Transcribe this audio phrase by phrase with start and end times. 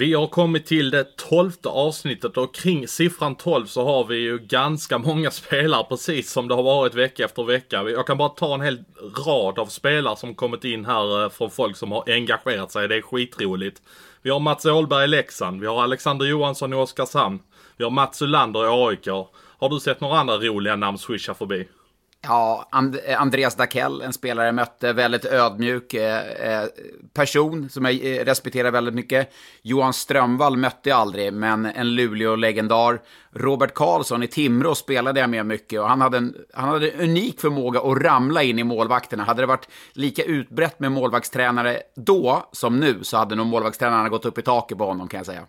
[0.00, 4.38] Vi har kommit till det tolfte avsnittet och kring siffran 12 så har vi ju
[4.38, 7.82] ganska många spelare precis som det har varit vecka efter vecka.
[7.82, 8.84] Jag kan bara ta en hel
[9.26, 12.88] rad av spelare som kommit in här eh, från folk som har engagerat sig.
[12.88, 13.82] Det är skitroligt.
[14.22, 17.38] Vi har Mats Åhlberg i Leksand, vi har Alexander Johansson i Oskarshamn,
[17.76, 19.06] vi har Mats Ulander i AIK.
[19.58, 21.68] Har du sett några andra roliga namn swisha förbi?
[22.22, 26.68] Ja, And eh, Andreas Dackell, en spelare jag mötte, väldigt ödmjuk eh, eh
[27.14, 29.32] person som jag eh, respekterar väldigt mycket.
[29.62, 33.00] Johan Strömvall mötte jag aldrig, men en Luleå-legendar.
[33.32, 37.00] Robert Karlsson i Timrå spelade jag med mycket och han hade, en, han hade en
[37.00, 39.24] unik förmåga att ramla in i målvakterna.
[39.24, 44.24] Hade det varit lika utbrett med målvaktstränare då som nu så hade nog målvaktstränarna gått
[44.24, 45.46] upp i taket på honom kan jag säga.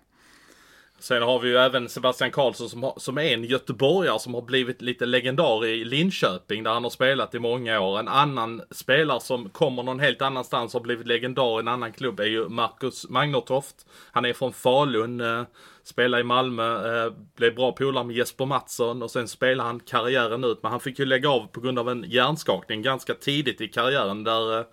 [1.01, 4.41] Sen har vi ju även Sebastian Karlsson som, har, som är en göteborgare som har
[4.41, 7.99] blivit lite legendar i Linköping där han har spelat i många år.
[7.99, 11.91] En annan spelare som kommer någon helt annanstans och har blivit legendar i en annan
[11.91, 13.75] klubb är ju Marcus Magnertoft.
[14.11, 15.43] Han är från Falun, eh,
[15.83, 20.43] spelar i Malmö, eh, blev bra polare med Jesper Mattsson och sen spelar han karriären
[20.43, 20.63] ut.
[20.63, 24.23] Men han fick ju lägga av på grund av en hjärnskakning ganska tidigt i karriären
[24.23, 24.65] där, eh,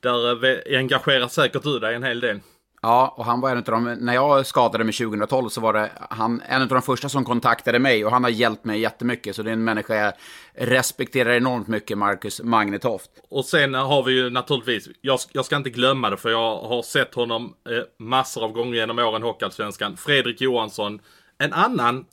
[0.00, 2.40] där eh, engagerar säkert du dig en hel del.
[2.82, 5.90] Ja, och han var en av de, när jag skadade mig 2012 så var det
[6.10, 9.36] han, en av de första som kontaktade mig och han har hjälpt mig jättemycket.
[9.36, 10.12] Så det är en människa jag
[10.54, 13.10] respekterar enormt mycket, Marcus Magnetoft.
[13.30, 16.82] Och sen har vi ju naturligtvis, jag, jag ska inte glömma det för jag har
[16.82, 19.96] sett honom eh, massor av gånger genom åren Hockeyallsvenskan.
[19.96, 21.00] Fredrik Johansson,
[21.38, 22.04] en annan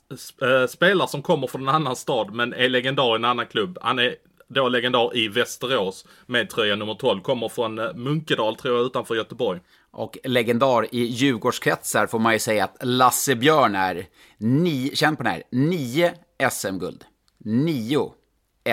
[0.42, 3.78] eh, spelare som kommer från en annan stad men är legendar i en annan klubb.
[3.82, 4.14] Han är
[4.48, 7.20] då legendar i Västerås med tröja nummer 12.
[7.20, 9.60] Kommer från eh, Munkedal tror jag utanför Göteborg.
[9.90, 14.06] Och legendar i Djurgårdskretsar får man ju säga att Lasse Björn är,
[14.38, 16.14] ni, känn på den här, nio
[16.50, 17.04] SM-guld.
[17.38, 18.12] Nio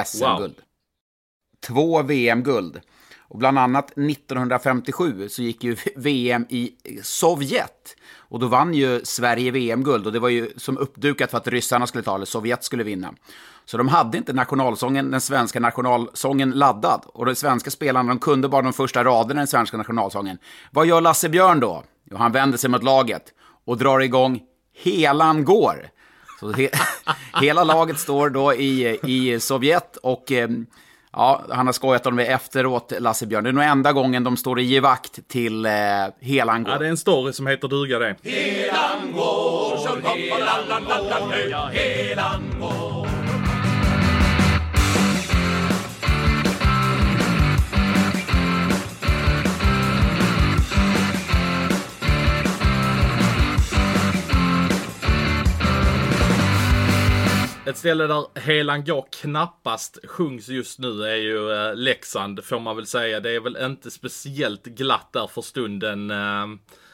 [0.05, 0.55] SM-guld.
[0.55, 0.63] Wow.
[1.67, 2.81] Två VM-guld.
[3.33, 7.95] Och bland annat 1957 så gick ju VM i Sovjet.
[8.15, 11.87] Och då vann ju Sverige VM-guld och det var ju som uppdukat för att ryssarna
[11.87, 13.13] skulle ta, eller Sovjet skulle vinna.
[13.65, 17.01] Så de hade inte nationalsången, den svenska nationalsången laddad.
[17.05, 20.37] Och de svenska spelarna de kunde bara de första raderna i den svenska nationalsången.
[20.71, 21.83] Vad gör Lasse Björn då?
[22.11, 23.23] Jo, han vänder sig mot laget
[23.65, 24.41] och drar igång
[24.83, 25.89] Helan går.
[26.39, 26.69] Så he
[27.41, 30.49] hela laget står då i, i Sovjet och eh,
[31.11, 33.43] ja, han har skojat om det efteråt, Lasse Björn.
[33.43, 35.71] Det är nog enda gången de står i givakt till eh,
[36.21, 36.73] Helan går.
[36.73, 38.15] Ja, det är en story som heter duga det.
[38.23, 42.52] Helan går, som helan går, helan
[57.65, 62.75] Ett ställe där Helan går knappast sjungs just nu är ju eh, Leksand får man
[62.75, 63.19] väl säga.
[63.19, 66.11] Det är väl inte speciellt glatt där för stunden.
[66.11, 66.45] Eh,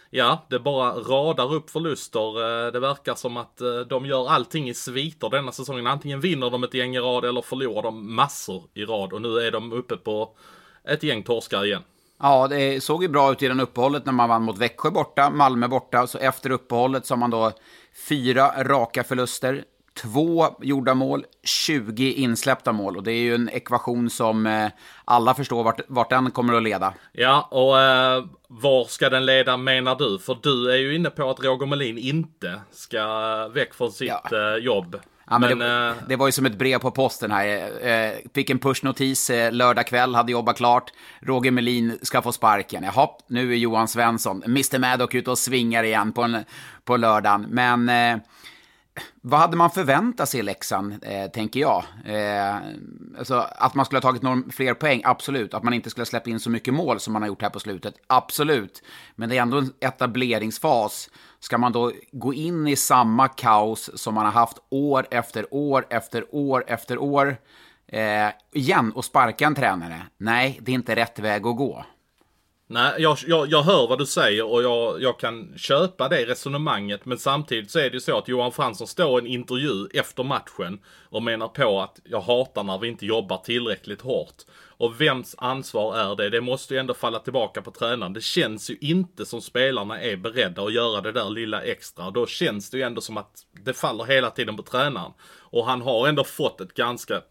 [0.10, 2.66] ja, det bara radar upp förluster.
[2.68, 5.88] Eh, det verkar som att eh, de gör allting i sviter denna säsongen.
[5.88, 9.14] Antingen vinner de ett gäng i rad eller förlorar de massor i rad.
[9.14, 10.36] Och nu är de uppe på
[10.88, 11.84] ett gäng torskar igen.
[12.20, 15.30] Ja, det såg ju bra ut i den uppehållet när man vann mot Växjö borta,
[15.30, 16.08] Malmö borta.
[16.08, 17.52] Så efter uppehållet så har man då
[18.10, 19.64] fyra raka förluster.
[20.02, 22.98] Två gjorda mål, 20 insläppta mål.
[22.98, 24.70] Och det är ju en ekvation som eh,
[25.06, 26.94] alla förstår vart, vart den kommer att leda.
[27.12, 30.20] Ja, och eh, var ska den leda menar du?
[30.20, 34.54] För du är ju inne på att Roger Melin inte ska väck från sitt ja.
[34.54, 35.00] eh, jobb.
[35.30, 36.08] Ja, men, men det, äh...
[36.08, 37.72] det, var ju som ett brev på posten här.
[37.88, 40.92] Eh, fick en pushnotis eh, lördag kväll, hade jobbat klart.
[41.22, 42.84] Roger Melin ska få sparken.
[42.84, 46.38] Jaha, nu är Johan Svensson, Mr Maddock ute och svingar igen på, en,
[46.84, 47.46] på lördagen.
[47.50, 48.22] Men eh,
[49.22, 51.84] vad hade man förväntat sig i Leksand, eh, tänker jag?
[52.06, 52.56] Eh,
[53.18, 55.54] alltså, att man skulle ha tagit några fler poäng, absolut.
[55.54, 57.50] Att man inte skulle ha släppt in så mycket mål som man har gjort här
[57.50, 58.84] på slutet, absolut.
[59.16, 61.10] Men det är ändå en etableringsfas.
[61.40, 65.86] Ska man då gå in i samma kaos som man har haft år efter år
[65.90, 67.38] efter år efter år
[67.88, 70.02] eh, igen och sparka en tränare?
[70.18, 71.86] Nej, det är inte rätt väg att gå.
[72.72, 77.06] Nej, jag, jag, jag hör vad du säger och jag, jag kan köpa det resonemanget.
[77.06, 80.24] Men samtidigt så är det ju så att Johan Fransson står i en intervju efter
[80.24, 80.80] matchen
[81.10, 84.36] och menar på att jag hatar när vi inte jobbar tillräckligt hårt.
[84.78, 86.30] Och vems ansvar är det?
[86.30, 88.14] Det måste ju ändå falla tillbaka på tränaren.
[88.14, 92.12] Det känns ju inte som spelarna är beredda att göra det där lilla extra.
[92.12, 95.12] Då känns det ju ändå som att det faller hela tiden på tränaren.
[95.40, 97.22] Och han har ändå fått ett ganska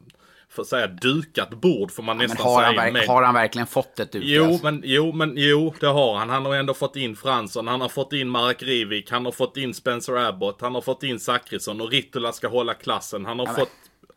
[0.59, 2.83] för att säga dukat bord får man Men nästan har han, säga.
[2.85, 4.63] verk- med- har han verkligen fått ett Jo utkast?
[4.63, 6.31] men, jo, men jo, det har han.
[6.31, 9.57] Han har ändå fått in Fransson, han har fått in Marek Rivik, han har fått
[9.57, 13.25] in Spencer Abbott, han har fått in Zachrisson och Rittola ska hålla klassen.
[13.27, 13.71] Han har men- fått...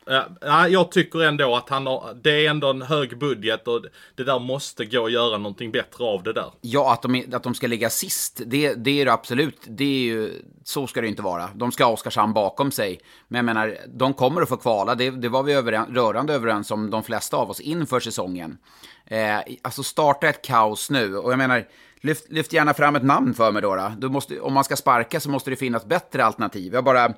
[0.06, 4.24] Ja, jag tycker ändå att han har, det är ändå en hög budget och det
[4.24, 6.52] där måste gå att göra någonting bättre av det där.
[6.62, 9.60] Ja, att de, att de ska ligga sist, det, det är det absolut.
[9.68, 11.50] Det är ju, så ska det inte vara.
[11.56, 13.00] De ska ha Oskarshamn bakom sig.
[13.28, 14.96] Men jag menar, de kommer att få kvala.
[14.96, 18.58] Det, det var vi överens, rörande överens om, de flesta av oss, inför säsongen.
[19.06, 21.18] Eh, alltså starta ett kaos nu.
[21.18, 21.68] Och jag menar,
[22.02, 23.76] lyft, lyft gärna fram ett namn för mig då.
[23.76, 23.92] då.
[23.98, 26.74] Du måste, om man ska sparka så måste det finnas bättre alternativ.
[26.74, 27.14] Jag bara...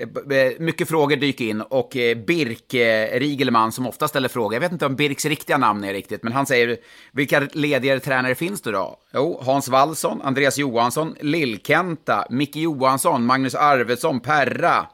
[0.00, 2.74] Eh, eh, mycket frågor dyker in och eh, Birk
[3.20, 6.32] Rigelman som ofta ställer frågor, jag vet inte om Birks riktiga namn är riktigt, men
[6.32, 6.76] han säger
[7.12, 8.98] vilka ledigare tränare finns det då?
[9.14, 14.86] Jo, Hans Wallson, Andreas Johansson, Lill-Kenta, Micke Johansson, Magnus Arvidsson, Perra.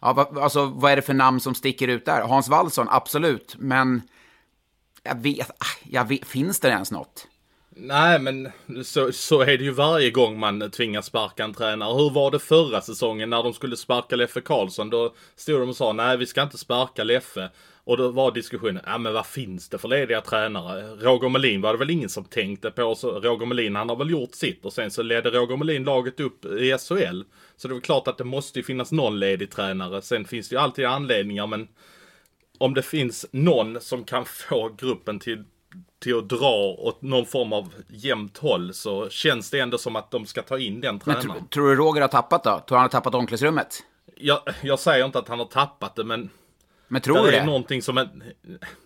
[0.00, 2.22] Ja, va, alltså vad är det för namn som sticker ut där?
[2.22, 4.02] Hans Wallson, absolut, men
[5.02, 7.26] jag vet, ah, jag vet finns det ens något?
[7.80, 8.48] Nej, men
[8.84, 11.94] så, så är det ju varje gång man tvingas sparka en tränare.
[11.94, 14.90] Hur var det förra säsongen när de skulle sparka Leffe Karlsson?
[14.90, 17.50] Då stod de och sa nej, vi ska inte sparka Leffe.
[17.84, 20.96] Och då var diskussionen, ja men vad finns det för lediga tränare?
[20.96, 22.94] Roger Melin var det väl ingen som tänkte på.
[22.94, 26.20] Så Roger Melin han har väl gjort sitt och sen så ledde Roger Melin laget
[26.20, 27.22] upp i SHL.
[27.56, 30.02] Så det är väl klart att det måste ju finnas någon ledig tränare.
[30.02, 31.68] Sen finns det ju alltid anledningar men
[32.58, 35.44] om det finns någon som kan få gruppen till,
[35.98, 40.10] till att dra åt någon form av jämnt håll så känns det ändå som att
[40.10, 41.42] de ska ta in den Men tränaren.
[41.42, 42.62] tr- tror du Roger har tappat då?
[42.68, 43.82] Tror han har tappat omklädningsrummet?
[44.16, 46.30] Jag, jag säger inte att han har tappat det men
[46.88, 47.46] Men tror det du är det?
[47.46, 48.08] någonting som är...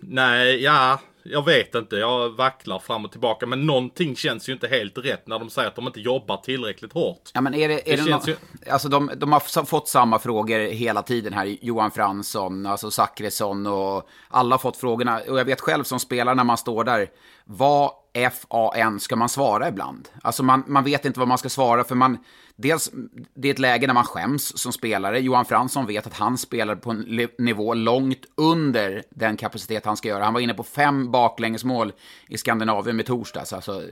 [0.00, 1.96] Nej, ja, jag vet inte.
[1.96, 3.46] Jag vacklar fram och tillbaka.
[3.46, 6.92] Men någonting känns ju inte helt rätt när de säger att de inte jobbar tillräckligt
[6.92, 7.30] hårt.
[7.34, 9.88] Ja, men är det, är Det det, känns nå- ju- Alltså de, de har fått
[9.88, 11.56] samma frågor hela tiden här.
[11.60, 15.20] Johan Fransson, alltså Zachrisson och alla har fått frågorna.
[15.28, 17.08] Och jag vet själv som spelare när man står där,
[17.44, 20.08] vad FAN ska man svara ibland?
[20.22, 22.18] Alltså man, man vet inte vad man ska svara för man,
[22.56, 22.90] dels
[23.34, 25.20] det är ett läge när man skäms som spelare.
[25.20, 30.08] Johan Fransson vet att han spelar på en nivå långt under den kapacitet han ska
[30.08, 30.24] göra.
[30.24, 31.92] Han var inne på fem baklängesmål
[32.28, 33.52] i Skandinavien med torsdags.
[33.52, 33.82] Alltså,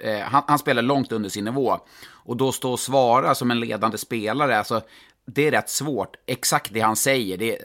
[0.00, 1.78] eh, han, han spelar långt under sin nivå.
[2.10, 4.80] Och då stå och svara som en ledande spelare, alltså,
[5.26, 6.16] det är rätt svårt.
[6.26, 7.58] Exakt det han säger, det,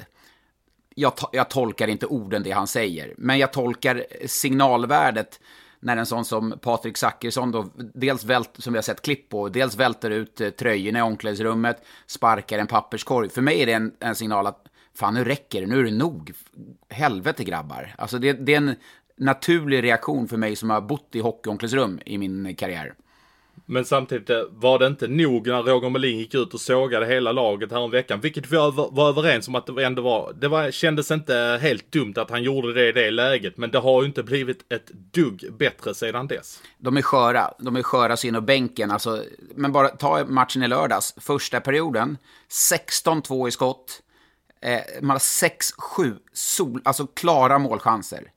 [0.96, 5.40] jag, to- jag tolkar inte orden det han säger, men jag tolkar signalvärdet
[5.84, 9.50] när en sån som Patrik Zackrisson då, dels vält, som vi har sett klipp på,
[9.50, 13.30] dels välter ut eh, tröjorna i omklädningsrummet, sparkar en papperskorg.
[13.30, 15.92] För mig är det en, en signal att fan nu räcker det, nu är det
[15.92, 16.32] nog.
[16.90, 17.96] Helvete grabbar.
[17.98, 18.76] Alltså det, det är en
[19.18, 22.94] naturlig reaktion för mig som har bott i hockeyomklädningsrum i min karriär.
[23.66, 27.32] Men samtidigt eh, var det inte nog när Roger Melin gick ut och sågade hela
[27.32, 28.20] laget här om veckan.
[28.22, 30.34] Vilket vi var överens om att det ändå var.
[30.34, 33.58] Det var, kändes inte helt dumt att han gjorde det i det läget.
[33.58, 36.62] Men det har ju inte blivit ett dugg bättre sedan dess.
[36.78, 37.54] De är sköra.
[37.60, 38.92] De är sköra så in och bänken.
[38.92, 39.24] Alltså,
[39.56, 41.16] men bara ta matchen i lördags.
[41.18, 42.18] Första perioden,
[42.50, 44.02] 16-2 i skott.
[44.62, 48.33] Eh, man har 6-7 sol, alltså klara målchanser.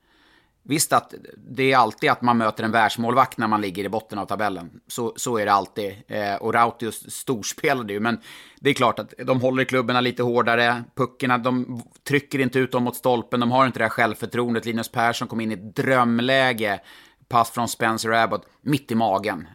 [0.68, 4.18] Visst att det är alltid att man möter en världsmålvakt när man ligger i botten
[4.18, 4.70] av tabellen.
[4.86, 5.94] Så, så är det alltid.
[6.08, 8.20] Eh, och Rautius storspelade ju, men
[8.60, 10.84] det är klart att de håller klubborna lite hårdare.
[10.94, 13.41] Puckarna, de trycker inte ut dem mot stolpen.
[13.41, 14.64] De har inte det här självförtroendet.
[14.64, 16.81] Linus Persson kom in i ett drömläge.
[17.29, 19.48] Pass från Spencer Abbott, mitt i magen.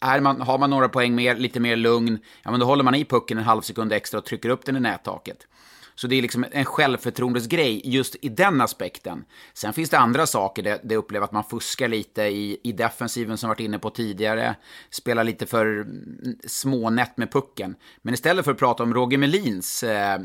[0.00, 2.94] Är man, har man några poäng mer, lite mer lugn, ja men då håller man
[2.94, 5.46] i pucken en halv sekund extra och trycker upp den i nättaket.
[5.94, 9.24] Så det är liksom en självförtroendesgrej just i den aspekten.
[9.54, 13.38] Sen finns det andra saker där jag upplever att man fuskar lite i, i defensiven
[13.38, 14.56] som varit inne på tidigare.
[14.90, 17.76] Spelar lite för mm, smånätt med pucken.
[18.02, 20.20] Men istället för att prata om Roger Melins eh,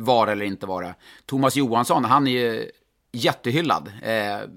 [0.00, 0.94] vara eller inte vara.
[1.26, 2.70] Thomas Johansson, han är ju
[3.12, 3.92] jättehyllad.
[4.02, 4.48] Eh,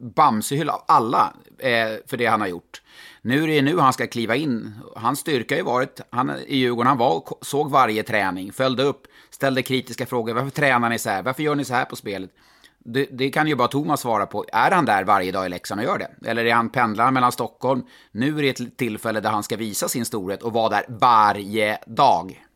[0.00, 2.82] Bamsehyllad av alla eh, för det han har gjort.
[3.22, 4.74] Nu är det nu han ska kliva in.
[4.96, 8.82] Hans styrka har ju varit, han, i Djurgården, han var, och såg varje träning, följde
[8.82, 9.06] upp,
[9.38, 10.34] ställde kritiska frågor.
[10.34, 11.22] Varför tränar ni så här?
[11.22, 12.30] Varför gör ni så här på spelet?
[12.78, 14.44] Det, det kan ju bara Thomas svara på.
[14.52, 16.30] Är han där varje dag i Leksand och gör det?
[16.30, 17.82] Eller är han pendlar mellan Stockholm?
[18.12, 21.78] Nu är det ett tillfälle där han ska visa sin storhet och vara där varje
[21.86, 22.47] dag.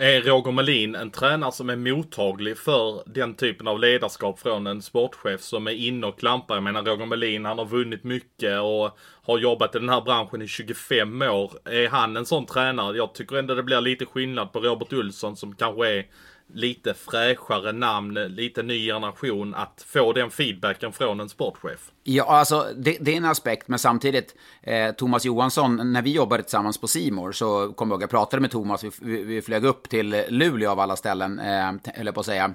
[0.00, 4.82] Är Roger Melin en tränare som är mottaglig för den typen av ledarskap från en
[4.82, 6.54] sportchef som är inne och klampar?
[6.54, 10.42] Jag menar Roger Melin, han har vunnit mycket och har jobbat i den här branschen
[10.42, 11.52] i 25 år.
[11.64, 12.96] Är han en sån tränare?
[12.96, 16.06] Jag tycker ändå det blir lite skillnad på Robert Olsson som kanske är
[16.54, 21.90] lite fräschare namn, lite ny generation, att få den feedbacken från en sportchef.
[22.02, 26.42] Ja, alltså det, det är en aspekt, men samtidigt, eh, Thomas Johansson, när vi jobbade
[26.42, 29.64] tillsammans på Simor så kom jag ihåg, jag pratade med Thomas, vi, vi, vi flög
[29.64, 32.54] upp till Luleå av alla ställen, eh, höll jag på att säga.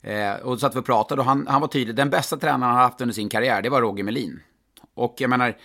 [0.00, 1.96] Eh, och så att vi pratade och han, han var tydlig.
[1.96, 4.40] Den bästa tränaren han haft under sin karriär, det var Roger Melin.
[4.94, 5.56] Och jag menar,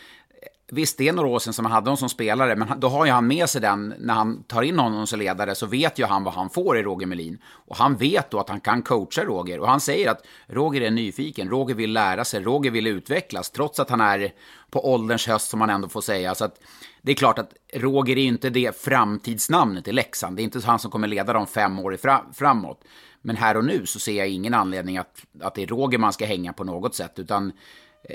[0.74, 3.06] Visst, det är några år sedan som han hade honom som spelare, men då har
[3.06, 6.06] ju han med sig den, när han tar in honom som ledare, så vet ju
[6.06, 7.38] han vad han får i Roger Melin.
[7.46, 9.60] Och han vet då att han kan coacha Roger.
[9.60, 13.80] Och han säger att Roger är nyfiken, Roger vill lära sig, Roger vill utvecklas, trots
[13.80, 14.32] att han är
[14.70, 16.36] på ålderns höst, som man ändå får säga.
[16.36, 16.60] Så att
[17.02, 20.38] det är klart att Roger är ju inte det framtidsnamnet i Leksand.
[20.38, 21.98] Det är inte han som kommer leda dem fem år
[22.34, 22.84] framåt.
[23.22, 26.14] Men här och nu så ser jag ingen anledning att, att det är Roger man
[26.14, 27.52] ska hänga på något sätt, utan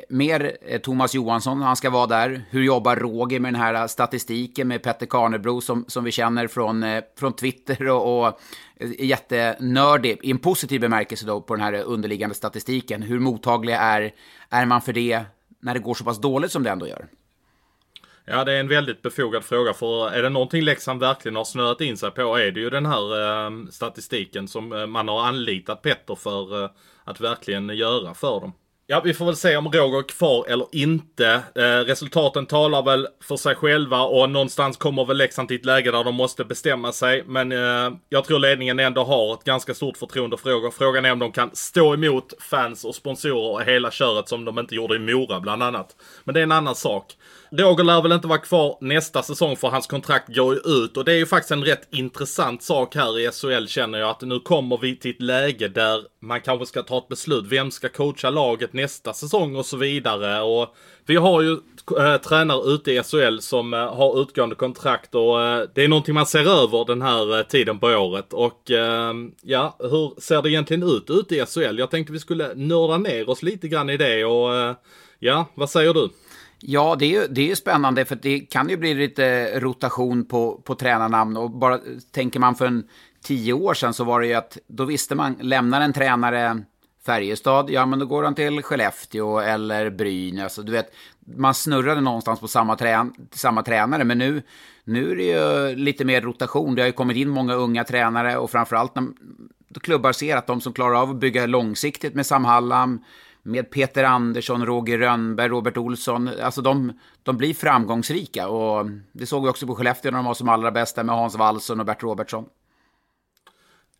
[0.08, 2.44] mer eh, Thomas Johansson, han ska vara där.
[2.50, 6.46] Hur jobbar Roger med den här eh, statistiken med Petter Karnebro som, som vi känner
[6.46, 8.40] från, eh, från Twitter och, och
[8.98, 13.02] jättenördig, i en positiv bemärkelse då, på den här underliggande statistiken.
[13.02, 14.12] Hur mottaglig är,
[14.50, 15.22] är man för det
[15.60, 17.06] när det går så pass dåligt som det ändå gör?
[18.24, 19.72] Ja, det är en väldigt befogad fråga.
[19.72, 22.86] För är det någonting Leksand verkligen har snöat in sig på är det ju den
[22.86, 26.70] här eh, statistiken som man har anlitat Petter för eh,
[27.04, 28.52] att verkligen göra för dem.
[28.88, 31.42] Ja, vi får väl se om Roger är kvar eller inte.
[31.54, 35.90] Eh, resultaten talar väl för sig själva och någonstans kommer väl Leksand till ett läge
[35.90, 37.24] där de måste bestämma sig.
[37.26, 40.70] Men eh, jag tror ledningen ändå har ett ganska stort förtroende för Roger.
[40.70, 44.58] Frågan är om de kan stå emot fans och sponsorer och hela köret som de
[44.58, 45.96] inte gjorde i Mora bland annat.
[46.24, 47.12] Men det är en annan sak.
[47.50, 51.04] Roger lär väl inte vara kvar nästa säsong för hans kontrakt går ju ut och
[51.04, 54.40] det är ju faktiskt en rätt intressant sak här i SHL känner jag att nu
[54.40, 57.44] kommer vi till ett läge där man kanske ska ta ett beslut.
[57.48, 60.74] Vem ska coacha laget nästa säsong och så vidare och
[61.06, 61.52] vi har ju
[61.98, 66.14] äh, tränare ute i SHL som äh, har utgående kontrakt och äh, det är någonting
[66.14, 70.82] man ser över den här tiden på året och ehm, ja, hur ser det egentligen
[70.82, 71.78] ut ute i SHL?
[71.78, 74.76] Jag tänkte vi skulle nörda ner oss lite grann i det och
[75.18, 76.08] ja, vad säger du?
[76.68, 80.74] Ja, det är, det är spännande för det kan ju bli lite rotation på, på
[80.74, 81.36] tränarnamn.
[81.36, 81.80] Och bara
[82.12, 82.84] tänker man för en
[83.22, 86.62] tio år sedan så var det ju att då visste man, lämnar en tränare
[87.06, 90.42] Färjestad, ja men då går han till Skellefteå eller Brynäs.
[90.42, 90.94] Alltså, du vet,
[91.36, 94.42] man snurrade någonstans på samma, trän samma tränare, men nu,
[94.84, 96.74] nu är det ju lite mer rotation.
[96.74, 99.06] Det har ju kommit in många unga tränare och framförallt när
[99.80, 103.04] klubbar ser att de som klarar av att bygga långsiktigt med Sam Hallam,
[103.46, 106.30] med Peter Andersson, Roger Rönnberg, Robert Olsson.
[106.42, 110.34] Alltså de, de blir framgångsrika och det såg vi också på Skellefteå när de var
[110.34, 112.44] som allra bästa med Hans Wallson och Bert Robertsson.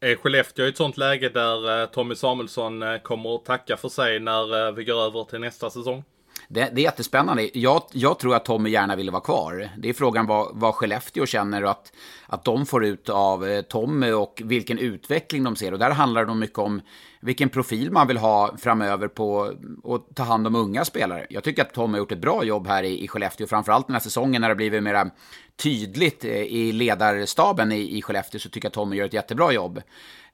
[0.00, 3.88] Är Skellefteå i ett sånt läge där eh, Tommy Samuelsson eh, kommer att tacka för
[3.88, 6.04] sig när eh, vi går över till nästa säsong?
[6.48, 7.58] Det, det är jättespännande.
[7.58, 9.68] Jag, jag, tror att Tommy gärna ville vara kvar.
[9.78, 11.92] Det är frågan vad, vad Skellefteå känner att,
[12.26, 15.72] att de får ut av Tommy och vilken utveckling de ser.
[15.72, 16.80] Och där handlar det nog mycket om
[17.26, 19.52] vilken profil man vill ha framöver på
[19.84, 21.26] att ta hand om unga spelare.
[21.30, 23.94] Jag tycker att Tom har gjort ett bra jobb här i, i Skellefteå, framförallt den
[23.94, 25.10] här säsongen när det blivit mera
[25.56, 29.52] tydligt eh, i ledarstaben i, i Skellefteå så tycker jag att Tommy gör ett jättebra
[29.52, 29.82] jobb.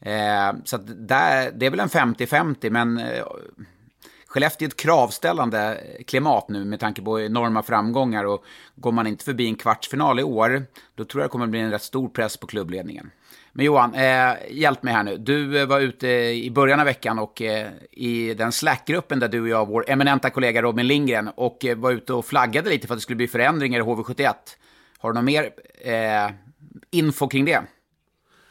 [0.01, 3.25] Eh, så där, det är väl en 50-50, men eh,
[4.27, 8.45] Skellefteå är ett kravställande klimat nu med tanke på enorma framgångar och
[8.75, 10.63] går man inte förbi en kvartsfinal i år,
[10.95, 13.11] då tror jag det kommer bli en rätt stor press på klubbledningen.
[13.53, 15.17] Men Johan, eh, hjälp mig här nu.
[15.17, 19.41] Du eh, var ute i början av veckan och eh, i den Slack-gruppen där du
[19.41, 22.95] och jag, vår eminenta kollega Robin Lindgren, och eh, var ute och flaggade lite för
[22.95, 24.35] att det skulle bli förändringar i HV71.
[24.99, 25.51] Har du någon mer
[25.85, 26.31] eh,
[26.91, 27.63] info kring det?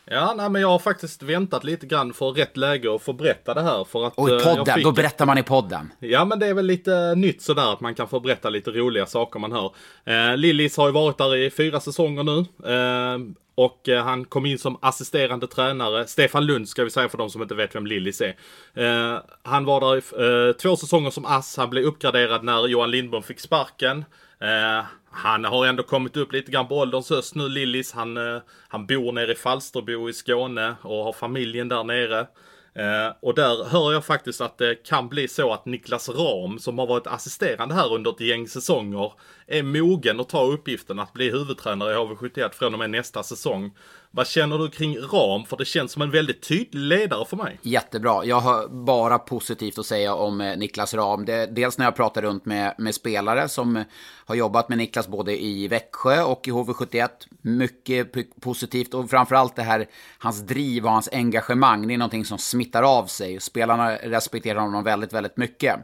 [0.05, 3.53] Ja, nej, men jag har faktiskt väntat lite grann för rätt läge att få berätta
[3.53, 3.84] det här.
[3.84, 4.84] För att, och i eh, podden, fick...
[4.84, 5.93] då berättar man i podden.
[6.00, 9.05] Ja, men det är väl lite nytt sådär att man kan få berätta lite roliga
[9.05, 9.72] saker man hör.
[10.05, 12.39] Eh, Lillis har ju varit där i fyra säsonger nu.
[12.74, 13.20] Eh,
[13.65, 16.08] och eh, han kom in som assisterande tränare.
[16.08, 18.36] Stefan Lund ska vi säga för de som inte vet vem Lillis är.
[18.74, 21.58] Eh, han var där i eh, två säsonger som ass.
[21.58, 24.06] Han blev uppgraderad när Johan Lindbom fick sparken.
[24.39, 27.94] Eh, han har ändå kommit upp lite grann på ålderns höst nu, Lillis.
[27.94, 32.27] Han, eh, han bor nere i Falsterbo i Skåne och har familjen där nere.
[32.74, 36.80] Eh, och där hör jag faktiskt att det kan bli så att Niklas Ram, som
[36.80, 39.13] har varit assisterande här under ett gäng säsonger,
[39.48, 43.72] är mogen att ta uppgiften att bli huvudtränare i HV71 från och med nästa säsong.
[44.13, 45.46] Vad känner du kring Ram?
[45.46, 47.60] För det känns som en väldigt tydlig ledare för mig.
[47.62, 48.25] Jättebra.
[48.25, 51.25] Jag har bara positivt att säga om eh, Niklas Ram.
[51.25, 53.84] Det, dels när jag pratar runt med, med spelare som
[54.25, 57.10] har jobbat med Niklas både i Växjö och i HV71.
[57.41, 59.86] Mycket positivt och framförallt det här,
[60.18, 61.88] hans driv och hans engagemang.
[61.88, 63.39] Det är någonting som smittar av sig.
[63.39, 65.75] Spelarna respekterar honom väldigt, väldigt mycket.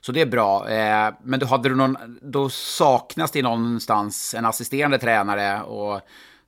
[0.00, 0.68] Så det är bra.
[0.68, 5.62] Eh, men då, hade du någon, då saknas det någonstans en assisterande tränare.
[5.62, 6.00] Och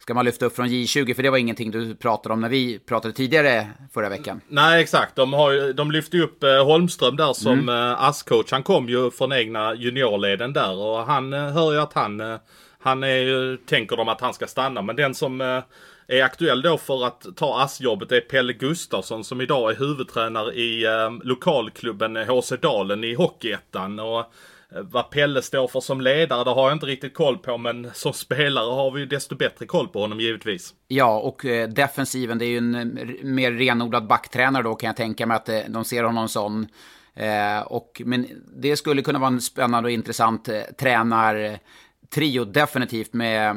[0.04, 1.14] ska man lyfta upp från J20?
[1.14, 4.40] För det var ingenting du pratade om när vi pratade tidigare förra veckan.
[4.48, 5.16] Nej, exakt.
[5.16, 7.68] De, har, de lyfte upp eh, Holmström där som mm.
[7.68, 8.52] Eh, ASS-coach.
[8.52, 12.38] Han kom ju från egna juniorleden där och han hör ju att han,
[12.78, 14.82] han är, tänker de att han ska stanna.
[14.82, 15.62] Men den som
[16.08, 20.84] är aktuell då för att ta assjobbet är Pelle Gustafsson som idag är huvudtränare i
[20.84, 23.98] eh, lokalklubben HC Dalen i Hockeyettan.
[23.98, 24.26] Och eh,
[24.74, 27.90] Eh, vad Pelle står för som ledare, det har jag inte riktigt koll på, men
[27.94, 30.74] som spelare har vi ju desto bättre koll på honom givetvis.
[30.88, 34.96] Ja, och eh, defensiven, det är ju en eh, mer renodlad backtränare då kan jag
[34.96, 36.66] tänka mig att eh, de ser honom som.
[37.14, 38.26] Eh, och, men
[38.56, 41.58] det skulle kunna vara en spännande och intressant eh, tränar
[42.14, 43.56] trio definitivt med eh,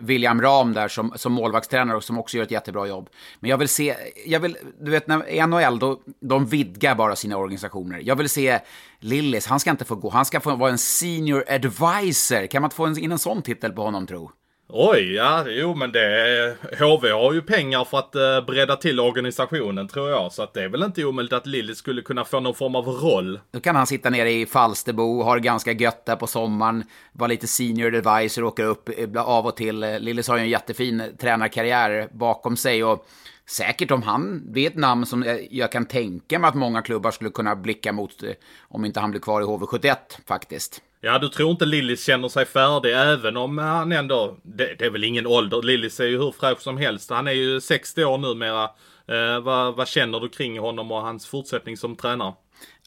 [0.00, 3.08] William Ram där som, som målvaktstränare och som också gör ett jättebra jobb.
[3.40, 7.36] Men jag vill se, jag vill, du vet när NHL då, de vidgar bara sina
[7.36, 8.00] organisationer.
[8.04, 8.58] Jag vill se
[8.98, 12.46] Lillis, han ska inte få gå, han ska få vara en senior advisor.
[12.46, 14.30] Kan man inte få in en sån titel på honom tro?
[14.72, 16.56] Oj, ja, jo men det...
[16.78, 20.32] HV har ju pengar för att eh, bredda till organisationen tror jag.
[20.32, 22.86] Så att det är väl inte omöjligt att Lilly skulle kunna få någon form av
[22.86, 23.40] roll.
[23.50, 27.28] Då kan han sitta nere i Falsterbo, ha det ganska gött där på sommaren, vara
[27.28, 29.82] lite senior advisor, åka upp eh, av och till.
[29.82, 33.06] Eh, Lillis har ju en jättefin eh, tränarkarriär bakom sig och
[33.48, 37.10] säkert om han, det är ett namn som jag kan tänka mig att många klubbar
[37.10, 38.22] skulle kunna blicka mot
[38.68, 39.96] om inte han blir kvar i HV71
[40.26, 40.82] faktiskt.
[41.02, 44.36] Ja, du tror inte Lillis känner sig färdig även om han ändå...
[44.42, 45.62] Det, det är väl ingen ålder.
[45.62, 47.10] Lillis är ju hur fräsch som helst.
[47.10, 48.64] Han är ju 60 år numera.
[49.08, 52.32] Eh, vad, vad känner du kring honom och hans fortsättning som tränare?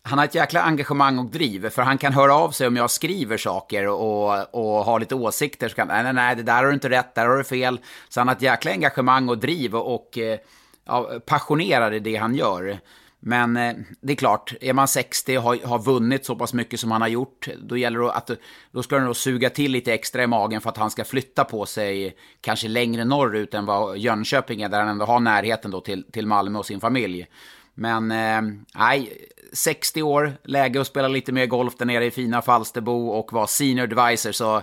[0.04, 2.92] Han har ett jäkla engagemang och driv, för han kan höra av sig om jag
[2.92, 5.70] skriver saker och, och har lite åsikter.
[5.70, 7.80] Så kan nej, nej, nej, det där har du inte rätt, där har du fel.
[8.10, 10.40] Så han har ett jäkla engagemang och driv och, och eh,
[10.86, 12.80] ja, passionerad i det han gör.
[13.26, 16.80] Men eh, det är klart, är man 60 och har, har vunnit så pass mycket
[16.80, 18.32] som han har gjort, då gäller det att
[18.72, 21.44] då ska den då suga till lite extra i magen för att han ska flytta
[21.44, 25.82] på sig kanske längre norrut än vad Jönköping är, där han ändå har närheten då
[25.82, 27.28] till, till Malmö och sin familj.
[27.74, 28.42] Men eh,
[28.76, 33.34] nej, 60 år, läge att spela lite mer golf där nere i fina Falsterbo och
[33.34, 34.62] vara senior advisor, så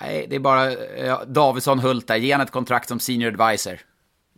[0.00, 3.80] nej, det är bara eh, Davidsson Hult där, ge ett kontrakt som senior advisor.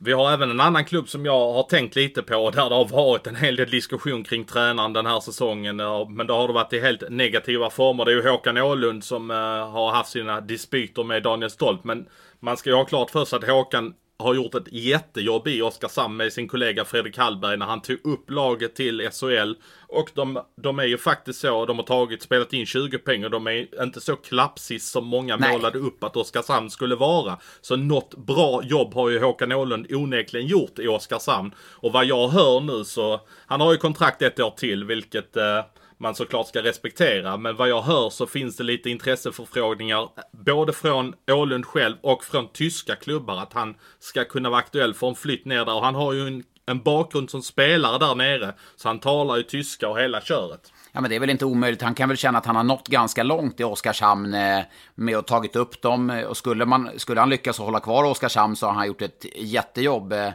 [0.00, 2.88] Vi har även en annan klubb som jag har tänkt lite på där det har
[2.88, 5.76] varit en hel del diskussion kring tränaren den här säsongen.
[6.08, 8.04] Men då har det varit i helt negativa former.
[8.04, 9.36] Det är ju Håkan Åhlund som eh,
[9.70, 11.84] har haft sina dispyter med Daniel Stolp.
[11.84, 12.06] Men
[12.40, 16.16] man ska ju ha klart för sig att Håkan har gjort ett jättejobb i Oskarshamn
[16.16, 19.52] med sin kollega Fredrik Hallberg när han tog upp laget till SHL.
[19.88, 23.30] Och de, de är ju faktiskt så, de har tagit, spelat in 20 poäng och
[23.30, 25.52] de är inte så klapsis som många Nej.
[25.52, 27.38] målade upp att Oskarshamn skulle vara.
[27.60, 31.54] Så något bra jobb har ju Håkan Åhlund onekligen gjort i Oskarshamn.
[31.60, 35.64] Och vad jag hör nu så, han har ju kontrakt ett år till vilket eh,
[35.98, 37.36] man såklart ska respektera.
[37.36, 42.52] Men vad jag hör så finns det lite intresseförfrågningar både från Ålund själv och från
[42.52, 45.74] tyska klubbar att han ska kunna vara aktuell för en flytt ner där.
[45.74, 48.54] Och han har ju en, en bakgrund som spelare där nere.
[48.76, 50.72] Så han talar ju tyska och hela köret.
[50.92, 51.82] Ja, men det är väl inte omöjligt.
[51.82, 54.60] Han kan väl känna att han har nått ganska långt i Oskarshamn eh,
[54.94, 56.24] med att tagit upp dem.
[56.28, 60.12] Och skulle, man, skulle han lyckas hålla kvar Oskarshamn så har han gjort ett jättejobb.
[60.12, 60.26] Eh,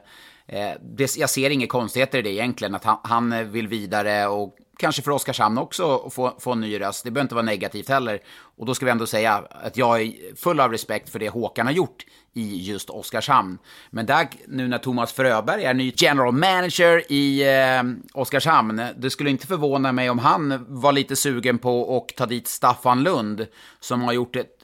[0.48, 4.58] eh, det, jag ser inga konstigheter i det egentligen, att han, han vill vidare och
[4.78, 7.04] kanske för Oskarshamn också att få, få en ny röst.
[7.04, 8.20] Det behöver inte vara negativt heller.
[8.58, 11.66] Och då ska vi ändå säga att jag är full av respekt för det Håkan
[11.66, 13.58] har gjort i just Oskarshamn.
[13.90, 17.84] Men där, nu när Thomas Fröberg är ny general manager i eh,
[18.14, 22.48] Oskarshamn, det skulle inte förvåna mig om han var lite sugen på att ta dit
[22.48, 23.48] Staffan Lund,
[23.80, 24.58] som har gjort ett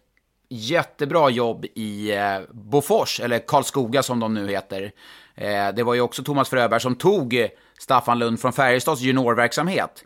[0.50, 4.92] jättebra jobb i eh, Bofors, eller Karlskoga som de nu heter.
[5.36, 10.04] Eh, det var ju också Thomas Fröberg som tog Staffan Lund från Färjestads juniorverksamhet.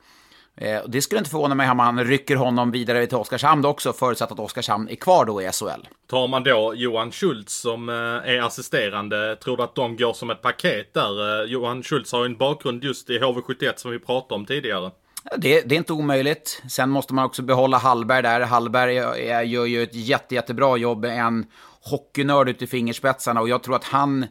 [0.58, 4.32] Eh, det skulle inte förvåna mig om man rycker honom vidare till Oskarshamn också, förutsatt
[4.32, 5.88] att Oskarshamn är kvar då i SHL.
[6.10, 10.30] Tar man då Johan Schultz som eh, är assisterande, tror du att de går som
[10.30, 11.42] ett paket där?
[11.42, 14.92] Eh, Johan Schultz har ju en bakgrund just i HV71 som vi pratade om tidigare.
[15.38, 16.62] Det, det, är inte omöjligt.
[16.70, 18.42] Sen måste man också behålla Hallberg där.
[18.42, 18.96] Hallberg
[19.46, 21.46] gör ju ett jätte, jättebra jobb, en
[21.82, 24.26] hockeynörd ut i fingerspetsarna och jag tror att han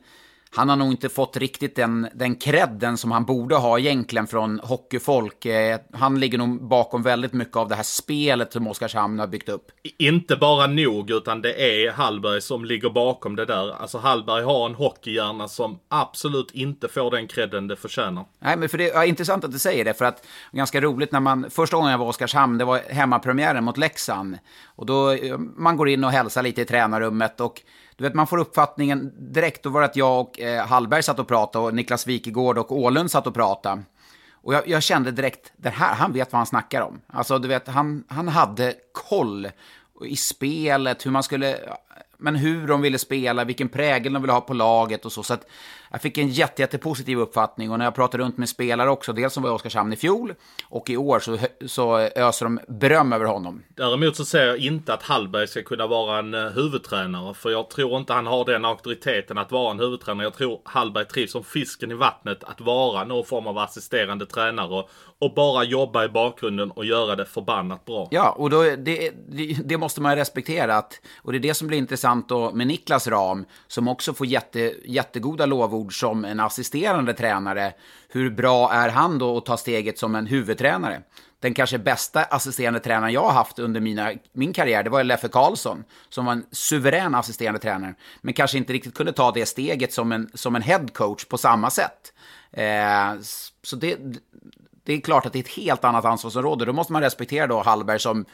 [0.54, 4.60] han har nog inte fått riktigt den, den credden som han borde ha egentligen från
[4.62, 5.46] hockeyfolk.
[5.46, 9.48] Eh, han ligger nog bakom väldigt mycket av det här spelet som Oskarshamn har byggt
[9.48, 9.70] upp.
[9.98, 13.82] Inte bara nog, utan det är Hallberg som ligger bakom det där.
[13.82, 18.24] Alltså Hallberg har en hockeyhjärna som absolut inte får den credden det förtjänar.
[18.38, 21.20] Nej, men för det är intressant att du säger det, för att ganska roligt när
[21.20, 24.38] man, första gången jag var i Oskarshamn, det var hemmapremiären mot Leksand.
[24.76, 25.16] Och då,
[25.56, 27.62] man går in och hälsar lite i tränarrummet och
[28.02, 31.18] du vet, man får uppfattningen direkt, då var det att jag och eh, Hallberg satt
[31.18, 33.82] och pratade och Niklas Wikegård och Ålund satt och pratade.
[34.32, 37.00] Och jag, jag, kände direkt, det här, han vet vad han snackar om.
[37.06, 39.48] Alltså, du vet, han, han hade koll
[40.04, 41.58] i spelet, hur man skulle...
[42.18, 45.22] men hur de ville spela, vilken prägel de ville ha på laget och så.
[45.22, 45.46] Så att
[45.92, 49.32] jag fick en jätte, jättepositiv uppfattning och när jag pratade runt med spelare också, dels
[49.32, 50.34] som var i Oskarshamn i fjol
[50.68, 53.62] och i år så, så öser de beröm över honom.
[53.68, 57.34] Däremot så ser jag inte att Hallberg ska kunna vara en uh, huvudtränare.
[57.34, 60.26] För jag tror inte han har den auktoriteten att vara en huvudtränare.
[60.26, 64.84] Jag tror Hallberg trivs som fisken i vattnet att vara någon form av assisterande tränare.
[65.18, 68.08] Och bara jobba i bakgrunden och göra det förbannat bra.
[68.10, 70.76] Ja, och då, det, det, det måste man respektera.
[70.76, 74.26] Att, och det är det som blir intressant då med Niklas Ram, som också får
[74.26, 77.72] jätte, jättegoda lovord som en assisterande tränare.
[78.08, 81.02] Hur bra är han då att ta steget som en huvudtränare?
[81.40, 85.28] Den kanske bästa assisterande tränaren jag har haft under mina, min karriär, det var Leffe
[85.28, 89.92] Karlsson, som var en suverän assisterande tränare, men kanske inte riktigt kunde ta det steget
[89.92, 92.12] som en, som en head coach på samma sätt.
[92.52, 93.20] Eh,
[93.62, 93.98] så det,
[94.84, 96.64] det är klart att det är ett helt annat ansvarsområde.
[96.64, 98.24] Då måste man respektera då Hallberg som,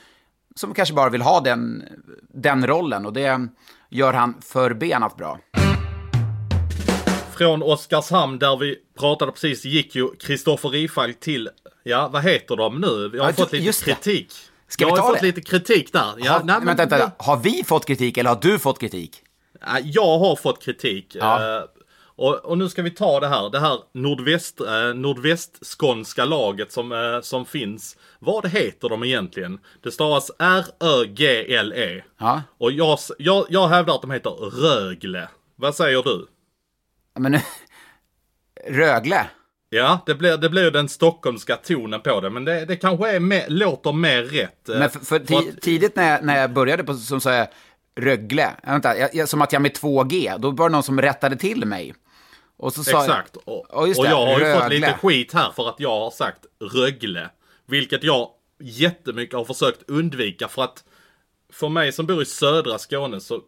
[0.54, 1.84] som kanske bara vill ha den,
[2.28, 3.48] den rollen och det
[3.88, 5.38] gör han förbenat bra.
[7.38, 11.48] Från Oskarshamn där vi pratade precis gick ju Kristoffer Rifalk till,
[11.82, 13.08] ja vad heter de nu?
[13.08, 13.92] Vi har Ja, fått lite just det.
[13.94, 14.32] kritik.
[14.68, 15.26] Ska vi jag ta har fått det?
[15.26, 16.14] lite kritik där.
[16.18, 19.22] Ja, har, nej, men- vänta, vänta, har vi fått kritik eller har du fått kritik?
[19.60, 21.16] Ja, Jag har fått kritik.
[21.20, 21.56] Ja.
[21.58, 21.62] Eh,
[22.16, 23.50] och, och nu ska vi ta det här.
[23.50, 27.96] Det här nordväst, eh, nordvästskånska laget som, eh, som finns.
[28.18, 29.58] Vad heter de egentligen?
[29.82, 32.02] Det stavas R-Ö-G-L-E.
[32.18, 32.42] Ja.
[32.58, 35.28] Och jag, jag, jag hävdar att de heter Rögle.
[35.56, 36.26] Vad säger du?
[37.18, 37.38] Men,
[38.68, 39.26] Rögle?
[39.70, 42.30] Ja, det blir, det blir ju den stockholmska tonen på det.
[42.30, 44.68] Men det, det kanske är mer, låter mer rätt.
[44.68, 47.20] eh, Men för, för för ti, att- tidigt när jag, när jag började på, som
[47.20, 47.48] sa jag,
[47.96, 51.00] Rögle, äh, vänta, jag, jag, som att jag med 2G, då var det någon som
[51.02, 51.94] rättade till mig.
[52.56, 53.36] Och så sa Exakt.
[53.36, 56.38] Och, och det, jag har ju fått lite skit här för att jag har sagt
[56.74, 57.30] Rögle.
[57.66, 58.28] Vilket jag
[58.60, 60.84] jättemycket har försökt undvika för att
[61.52, 63.40] för mig som bor i södra Skåne så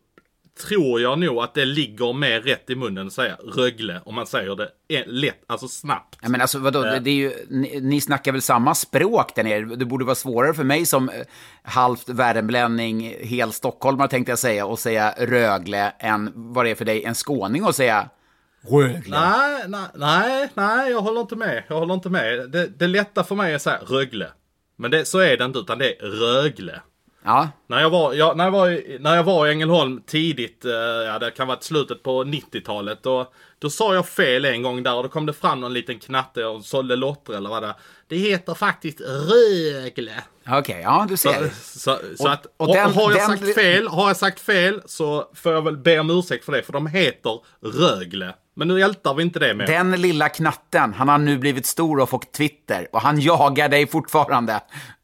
[0.69, 4.27] tror jag nog att det ligger mer rätt i munnen att säga Rögle om man
[4.27, 6.19] säger det är lätt, alltså snabbt.
[6.23, 9.45] Ja, men alltså vadå, det, det är ju, ni, ni snackar väl samma språk där
[9.45, 9.77] nere?
[9.77, 11.15] Det borde vara svårare för mig som eh,
[11.63, 16.85] halvt värmlänning, hel stockholmare tänkte jag säga, och säga Rögle än vad det är för
[16.85, 18.09] dig, en skåning, att säga
[18.69, 19.21] Rögle.
[19.21, 21.65] Nej, nej, nej, nej, jag håller inte med.
[21.69, 22.51] Jag håller inte med.
[22.51, 24.27] Det, det lätta för mig är att säga Rögle.
[24.77, 26.81] Men det, så är det inte, utan det är Rögle.
[27.25, 30.65] Ja, När jag var, ja, när jag var, i, när jag var i Ängelholm tidigt,
[30.65, 34.83] eh, ja det kan vara slutet på 90-talet, då, då sa jag fel en gång
[34.83, 37.75] där och då kom det fram någon liten knatte och sålde lotter eller vad det
[38.09, 40.13] Det heter faktiskt Rögle.
[40.49, 41.51] okej, ja du Så, ser.
[41.63, 44.41] så, så Och- att, och och, den- har jag den- sagt fel, har jag sagt
[44.41, 48.35] fel så får jag väl be om ursäkt för det, för de heter Rögle.
[48.55, 49.67] Men nu ältar vi inte det mer.
[49.67, 53.87] Den lilla knatten, han har nu blivit stor och fått Twitter, och han jagar dig
[53.87, 54.61] fortfarande.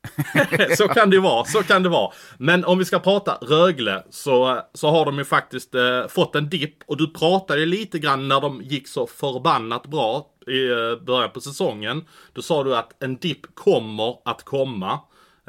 [0.77, 2.13] så kan det vara, så kan det vara.
[2.39, 6.49] Men om vi ska prata Rögle så, så har de ju faktiskt eh, fått en
[6.49, 6.77] dipp.
[6.87, 11.41] Och du pratade lite grann när de gick så förbannat bra i eh, början på
[11.41, 12.05] säsongen.
[12.33, 15.01] Då sa du att en dipp kommer att komma.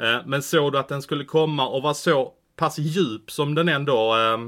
[0.02, 3.68] Eh, men såg du att den skulle komma och var så pass djup som den
[3.68, 4.38] ändå eh,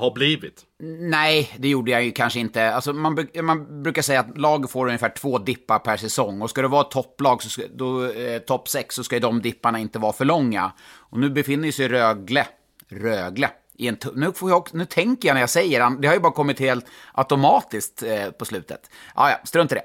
[0.00, 0.64] har blivit?
[0.98, 2.74] Nej, det gjorde jag ju kanske inte.
[2.74, 6.42] Alltså, man, man brukar säga att lag får ungefär två dippar per säsong.
[6.42, 9.42] Och ska det vara topplag, så ska, då, eh, topp sex, så ska ju de
[9.42, 10.72] dipparna inte vara för långa.
[10.96, 12.46] Och nu befinner sig Rögle,
[12.88, 13.50] Rögle,
[14.14, 16.60] nu, får jag, nu tänker jag när jag säger det, det har ju bara kommit
[16.60, 18.90] helt automatiskt eh, på slutet.
[19.14, 19.84] Ah, ja, strunt i det.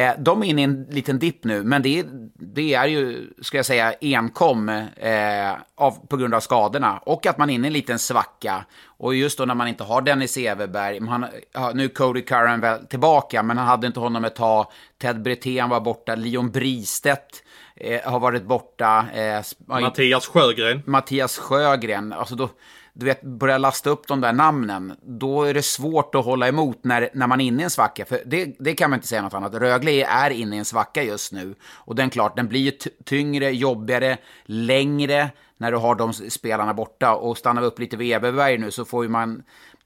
[0.00, 3.30] Eh, de är inne i en liten dipp nu, men det, är- det är ju,
[3.42, 6.98] ska jag säga, enkom eh, av, på grund av skadorna.
[6.98, 8.64] Och att man är inne i en liten svacka.
[8.86, 11.26] Och just då när man inte har Dennis Everberg, man,
[11.74, 14.66] nu är Cody Curran väl tillbaka, men han hade inte honom ett tag.
[15.02, 17.42] Ted Brithén var borta, Leon Bristedt
[17.76, 19.06] eh, har varit borta.
[19.14, 19.42] Eh,
[19.82, 20.82] Mattias Sjögren.
[20.86, 22.48] Mattias Sjögren, alltså då,
[22.96, 26.84] du vet, börja lasta upp de där namnen, då är det svårt att hålla emot
[26.84, 28.04] när, när man är inne i en svacka.
[28.04, 29.54] För det, det kan man inte säga något annat.
[29.54, 31.54] Rögle är inne i en svacka just nu.
[31.62, 32.70] Och den klart, den blir ju
[33.04, 37.14] tyngre, jobbigare, längre när du har de spelarna borta.
[37.14, 39.42] Och stannar vi upp lite vid Everberg nu så får ju man,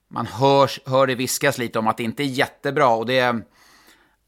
[0.08, 2.88] man hörs, hör det viskas lite om att det inte är jättebra.
[2.88, 3.36] Och det,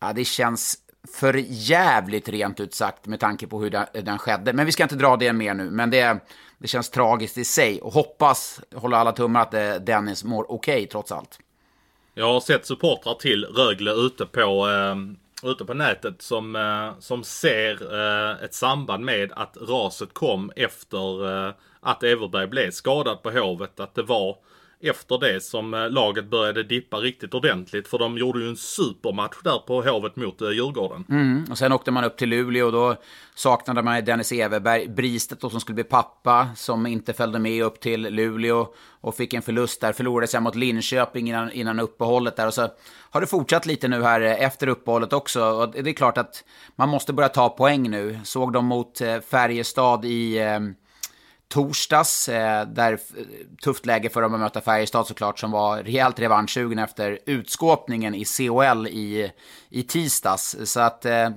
[0.01, 4.53] ja, det känns för jävligt rent ut sagt med tanke på hur den, den skedde.
[4.53, 5.71] Men vi ska inte dra det mer nu.
[5.71, 6.19] Men det,
[6.59, 7.81] det känns tragiskt i sig.
[7.81, 11.39] Och hoppas, håller alla tummar att eh, Dennis mår okej trots allt.
[12.15, 17.25] Jag har sett supportrar till Rögle ute på, eh, ute på nätet som, eh, som
[17.25, 23.31] ser eh, ett samband med att raset kom efter eh, att Everberg blev skadad på
[23.31, 23.81] Hovet.
[23.81, 24.37] Att det var
[24.83, 27.89] efter det som eh, laget började dippa riktigt ordentligt.
[27.89, 31.05] För de gjorde ju en supermatch där på Hovet mot eh, Djurgården.
[31.09, 32.97] Mm, och sen åkte man upp till Luleå och då
[33.35, 37.81] saknade man Dennis Everberg, Bristet då som skulle bli pappa, som inte följde med upp
[37.81, 39.93] till Luleå och fick en förlust där.
[39.93, 42.47] Förlorade sen mot Linköping innan, innan uppehållet där.
[42.47, 42.69] Och så
[43.11, 45.45] har det fortsatt lite nu här eh, efter uppehållet också.
[45.45, 46.45] Och det är klart att
[46.77, 48.21] man måste börja ta poäng nu.
[48.25, 48.99] Såg de mot
[49.31, 50.39] Färjestad i
[51.51, 52.29] torsdags.
[52.29, 52.99] Eh, där
[53.63, 58.25] tufft läge för dem att möta Färjestad såklart, som var rejält revanschsugen efter utskåpningen i
[58.25, 59.33] COL i,
[59.69, 60.57] i tisdags.
[60.65, 61.31] Så att, eh,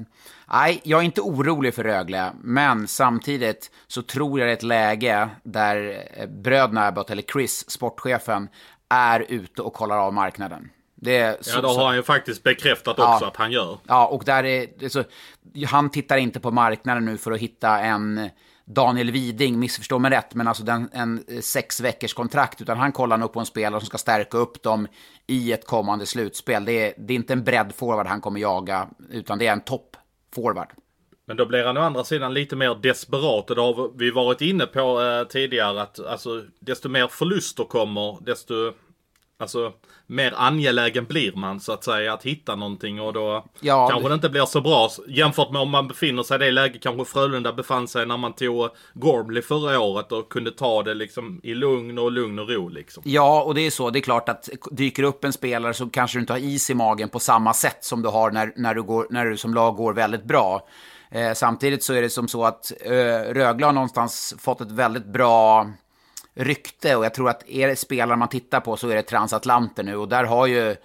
[0.52, 4.64] nej, jag är inte orolig för Rögle, men samtidigt så tror jag det är ett
[4.64, 8.50] läge där eh, bröderna Abbott, eller Chris, sportchefen,
[8.90, 10.70] är ute och kollar av marknaden.
[10.96, 13.78] Det, så, ja, det har han ju faktiskt bekräftat också ja, att han gör.
[13.88, 15.04] Ja, och där är, så,
[15.68, 18.30] han tittar inte på marknaden nu för att hitta en
[18.66, 22.92] Daniel Widing, missförstå mig rätt, men alltså den, en eh, sex veckors kontrakt, utan han
[22.92, 24.88] kollar nog på en spelare som ska stärka upp dem
[25.28, 26.66] i ett kommande slutspel.
[26.66, 29.62] Det är, det är inte en bredd forward han kommer jaga, utan det är en
[29.62, 29.98] topp
[30.36, 30.68] forward.
[31.26, 34.42] Men då blir han å andra sidan lite mer desperat och det har vi varit
[34.42, 38.74] inne på eh, tidigare att alltså desto mer förluster kommer, desto
[39.44, 39.74] Alltså,
[40.08, 44.16] mer angelägen blir man så att säga att hitta någonting och då ja, kanske det
[44.16, 47.54] inte blir så bra jämfört med om man befinner sig i det läge kanske Frölunda
[47.54, 51.98] befann sig när man tog Gormley förra året och kunde ta det liksom i lugn
[51.98, 53.04] och lugn och ro liksom.
[53.06, 53.90] Ja, och det är så.
[53.90, 56.74] Det är klart att dyker upp en spelare så kanske du inte har is i
[56.74, 59.76] magen på samma sätt som du har när, när, du, går, när du som lag
[59.76, 60.68] går väldigt bra.
[61.12, 65.06] Eh, samtidigt så är det som så att eh, Rögle har någonstans fått ett väldigt
[65.06, 65.68] bra
[66.34, 69.84] rykte och jag tror att är det spelare man tittar på så är det transatlanter
[69.84, 70.76] nu och där har ju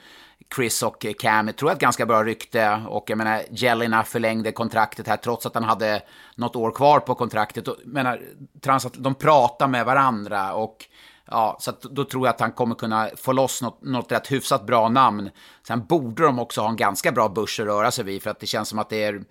[0.54, 2.82] Chris och Cam, tror jag, ett ganska bra rykte.
[2.88, 6.02] Och jag menar, Jelina förlängde kontraktet här trots att han hade
[6.34, 7.68] något år kvar på kontraktet.
[7.68, 8.20] Och, jag menar,
[8.60, 10.86] transat, de pratar med varandra och
[11.30, 14.32] ja, så att, då tror jag att han kommer kunna få loss något, något rätt
[14.32, 15.30] hyfsat bra namn.
[15.66, 18.40] Sen borde de också ha en ganska bra börs att röra sig vid för att
[18.40, 19.24] det känns som att det är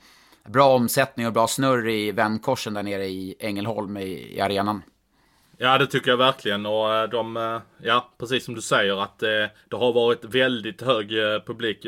[0.47, 4.81] bra omsättning och bra snurr i vändkorsen där nere i Ängelholm i, i arenan.
[5.59, 9.19] Ja det tycker jag verkligen och eh, de, eh, ja precis som du säger att
[9.19, 11.09] det, eh, det har varit väldigt hög
[11.45, 11.85] publik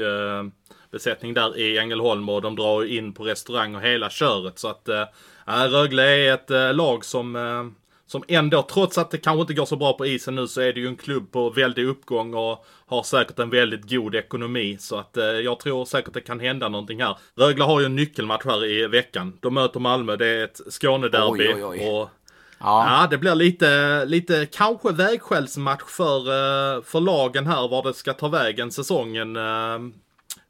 [0.91, 4.89] besättning där i Ängelholm och de drar in på restaurang och hela köret så att
[4.89, 5.05] äh,
[5.45, 9.93] Rögle är ett lag som som ändå, trots att det kanske inte går så bra
[9.93, 13.39] på isen nu, så är det ju en klubb på väldig uppgång och har säkert
[13.39, 14.77] en väldigt god ekonomi.
[14.79, 17.17] Så att jag tror säkert det kan hända någonting här.
[17.35, 19.37] Rögle har ju en nyckelmatch här i veckan.
[19.39, 21.47] De möter Malmö, det är ett Skånederby.
[21.47, 21.89] Oj, oj, oj.
[21.89, 22.09] Och
[22.59, 23.01] Ja.
[23.01, 28.13] ja, det blir lite, lite kanske vägskällsmatch för, eh, för lagen här var det ska
[28.13, 29.35] ta vägen säsongen.
[29.35, 29.79] Eh,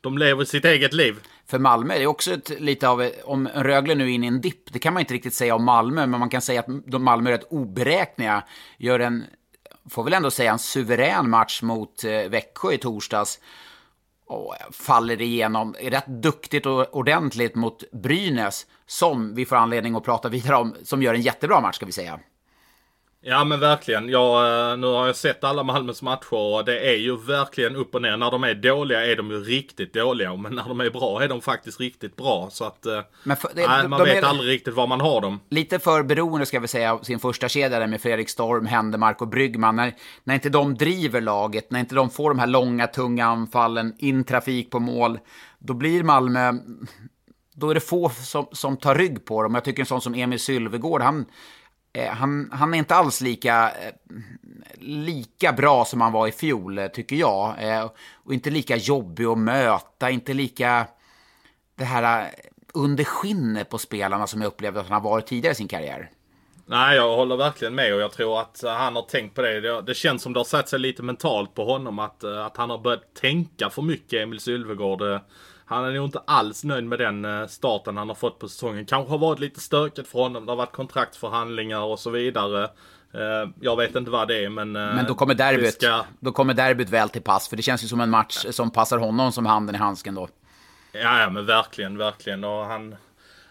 [0.01, 1.15] de lever sitt eget liv.
[1.47, 4.41] För Malmö är det också ett, lite av, om Rögle nu är inne i en
[4.41, 7.29] dipp, det kan man inte riktigt säga om Malmö, men man kan säga att Malmö
[7.29, 8.43] är rätt oberäkneliga.
[8.77, 9.23] Gör en,
[9.89, 13.39] får väl ändå säga en suverän match mot eh, Växjö i torsdags
[14.29, 20.29] och faller igenom rätt duktigt och ordentligt mot Brynäs, som vi får anledning att prata
[20.29, 22.19] vidare om, som gör en jättebra match ska vi säga.
[23.21, 24.09] Ja men verkligen.
[24.09, 27.95] Jag, eh, nu har jag sett alla Malmös matcher och det är ju verkligen upp
[27.95, 28.17] och ner.
[28.17, 30.35] När de är dåliga är de ju riktigt dåliga.
[30.35, 32.49] Men när de är bra är de faktiskt riktigt bra.
[32.51, 35.01] Så att eh, men för, det, nej, man de vet är, aldrig riktigt var man
[35.01, 35.39] har dem.
[35.49, 39.21] Lite för beroende ska vi säga av sin första kedja där med Fredrik Storm, Händemark
[39.21, 39.75] och Bryggman.
[39.75, 43.95] När, när inte de driver laget, när inte de får de här långa tunga anfallen,
[43.99, 45.19] in trafik på mål.
[45.59, 46.53] Då blir Malmö
[47.59, 49.55] då är det få som, som tar rygg på dem.
[49.55, 51.25] Jag tycker en sån som Emil Sylvegård, han,
[51.99, 53.93] Eh, han, han, är inte alls lika, eh,
[54.79, 57.55] lika bra som han var i fjol, eh, tycker jag.
[58.13, 60.87] och inte lika jobbig att möta, inte lika
[61.75, 62.29] det här
[62.73, 66.11] under skinnet på spelarna som jag upplevde att han har varit tidigare i sin karriär.
[66.65, 69.61] Nej, jag håller verkligen med och jag tror att han har tänkt på det.
[69.61, 72.69] Det, det känns som det har satt sig lite mentalt på honom att, att han
[72.69, 75.01] har börjat tänka för mycket, Emil Sylvegård.
[75.69, 78.85] Han är nog inte alls nöjd med den eh, starten han har fått på säsongen.
[78.85, 80.45] Kanske har varit lite stökigt för honom.
[80.45, 82.63] Det har varit kontraktsförhandlingar och så vidare.
[83.13, 84.75] Eh, jag vet inte vad det är men...
[84.75, 86.05] Eh, men då kommer derbyt, ska...
[86.19, 87.49] då kommer derbyt väl till pass.
[87.49, 90.27] För det känns ju som en match som passar honom som handen i handsken då.
[90.91, 92.43] Ja, ja men verkligen, verkligen.
[92.43, 92.95] Och han,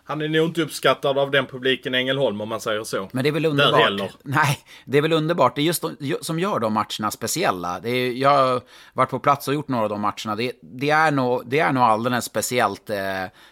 [0.09, 3.09] han är nog inte uppskattad av den publiken i Ängelholm om man säger så.
[3.13, 4.17] Men det är väl underbart.
[4.23, 5.55] Nej, det är väl underbart.
[5.55, 7.81] Det är just de, som gör de matcherna speciella.
[7.81, 8.61] Det är, jag har
[8.93, 10.37] varit på plats och gjort några av de matcherna.
[10.37, 12.97] Det, det är, nog, det är nog alldeles speciellt eh,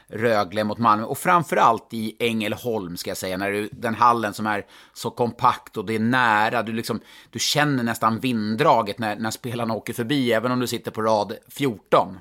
[0.09, 1.05] Rögle mot Malmö.
[1.05, 3.37] Och framförallt i Ängelholm ska jag säga.
[3.37, 6.63] När du, den hallen som är så kompakt och det är nära.
[6.63, 10.33] Du, liksom, du känner nästan vinddraget när, när spelarna åker förbi.
[10.33, 12.21] Även om du sitter på rad 14.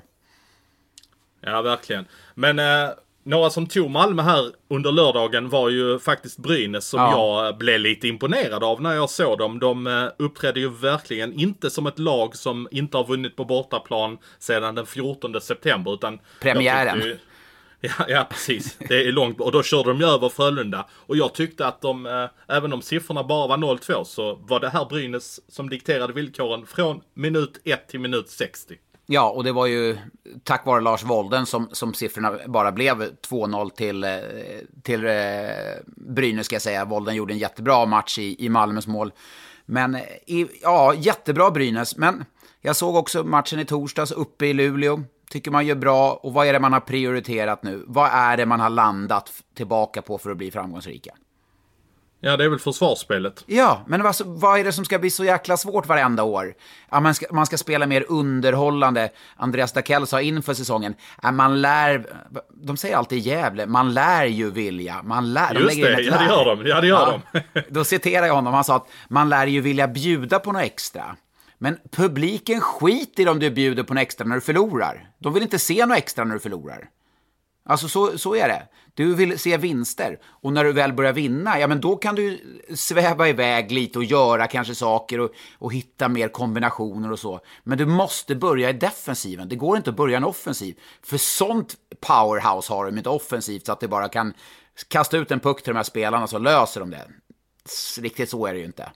[1.40, 2.06] Ja, verkligen.
[2.34, 2.58] Men...
[2.58, 2.90] Eh
[3.26, 7.44] Några som tog Malmö här under lördagen var ju faktiskt Brynäs som Ja.
[7.46, 9.58] jag blev lite imponerad av när jag såg dem.
[9.58, 14.18] De eh, uppträdde ju verkligen inte som ett lag som inte har vunnit på bortaplan
[14.38, 15.94] sedan den 14 september.
[15.94, 17.00] Utan Premiären.
[17.00, 17.18] ju-
[17.80, 18.76] Ja, ja, precis.
[18.88, 19.40] Det är långt.
[19.40, 20.86] Och då körde de ju över Frölunda.
[20.92, 24.68] Och jag tyckte att de, eh, även om siffrorna bara var 0-2, så var det
[24.68, 28.74] här Brynäs som dikterade villkoren från minut 1 till minut 60.
[29.08, 29.98] Ja, och det var ju
[30.44, 34.10] tack vare Lars Wolden som, som siffrorna bara blev 2-0 till, eh,
[34.82, 35.12] till eh,
[35.86, 36.84] Brynäs, ska jag säga.
[36.84, 39.12] Wolden gjorde en jättebra match i, i Malmös mål.
[39.66, 41.96] Men eh, i, ja, jättebra Brynäs.
[41.96, 42.24] Men
[42.60, 45.02] jag såg också matchen i torsdags uppe i Luleå.
[45.30, 46.12] Tycker man gör bra.
[46.12, 47.84] Och vad är det man har prioriterat nu?
[47.86, 51.14] Vad är det man har landat tillbaka på för att bli framgångsrika?
[52.20, 53.44] Ja, det är väl försvarsspelet.
[53.46, 56.54] Ja, men alltså, vad är det som ska bli så jäkla svårt varenda år?
[56.90, 59.08] Ja, man, ska, man ska spela mer underhållande.
[59.36, 62.06] Andreas Dackell sa inför säsongen, ja, man lär,
[62.50, 65.02] de säger alltid i Gävle, man lär ju vilja.
[65.02, 66.66] Man lär, de Just det, ja det gör de.
[66.66, 67.40] Ja det gör de.
[67.68, 71.16] Då citerar jag honom, han sa att man lär ju vilja bjuda på något extra.
[71.58, 75.10] Men publiken skiter i om du bjuder på något extra när du förlorar.
[75.18, 76.88] De vill inte se något extra när du förlorar.
[77.68, 78.62] Alltså så, så är det.
[78.96, 80.18] Du vill se vinster.
[80.24, 82.40] Och när du väl börjar vinna, ja men då kan du
[82.74, 87.40] sväva iväg lite och göra kanske saker och, och hitta mer kombinationer och så.
[87.64, 89.48] Men du måste börja i defensiven.
[89.48, 90.78] Det går inte att börja en offensiv.
[91.02, 94.34] För sånt powerhouse har de inte offensivt så att det bara kan
[94.88, 97.06] kasta ut en puck till de här spelarna så löser de det.
[98.00, 98.90] Riktigt så är det ju inte.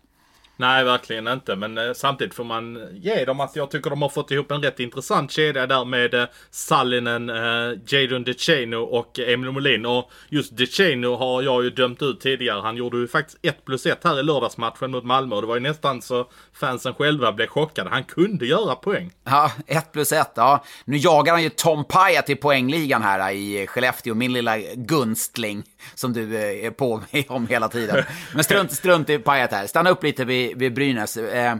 [0.61, 1.57] Nej, verkligen inte.
[1.57, 4.62] Men eh, samtidigt får man ge dem att jag tycker de har fått ihop en
[4.62, 9.87] rätt intressant kedja där med eh, Sallinen, eh, Jadon DeChano och Emil Molin.
[9.87, 12.61] Och just DeChano har jag ju dömt ut tidigare.
[12.61, 15.37] Han gjorde ju faktiskt 1 plus 1 här i lördagsmatchen mot Malmö.
[15.37, 17.90] Och det var ju nästan så fansen själva blev chockade.
[17.90, 19.12] Han kunde göra poäng.
[19.25, 20.64] Ja, 1 plus 1, Ja.
[20.85, 25.64] Nu jagar han ju Tom Pyatt i poängligan här i Skellefteå, min lilla gunstling
[25.95, 28.05] som du eh, är på mig om hela tiden.
[28.35, 29.66] Men strunt, strunt i Pyatt här.
[29.66, 31.16] Stanna upp lite vid, vid Brynäs.
[31.16, 31.57] Eh,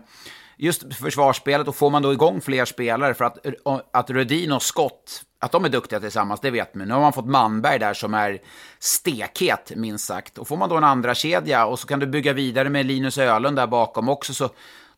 [0.62, 3.38] Just försvarsspelet, och får man då igång fler spelare för att,
[3.92, 6.88] att Rödin och Skott, att de är duktiga tillsammans, det vet man.
[6.88, 8.38] Nu har man fått Manberg där som är
[8.78, 10.38] stekhet, minst sagt.
[10.38, 13.18] Och får man då en andra kedja och så kan du bygga vidare med Linus
[13.18, 14.48] Ölund där bakom också, så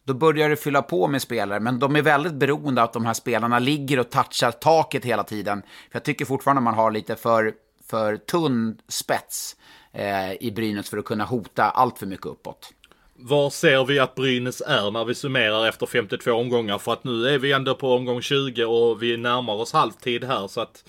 [0.05, 1.61] då börjar det fylla på med spelare.
[1.61, 5.25] Men de är väldigt beroende av att de här spelarna ligger och touchar taket hela
[5.25, 5.63] tiden.
[5.63, 7.53] För jag tycker fortfarande man har lite för,
[7.93, 9.57] för tunn spets
[9.93, 12.73] eh, i Brynäs för att kunna hota allt för mycket uppåt.
[13.15, 16.79] Var ser vi att Brynäs är när vi summerar efter 52 omgångar?
[16.79, 20.49] För att nu är vi ändå på omgång 20 och vi närmar oss halvtid här.
[20.49, 20.85] Så att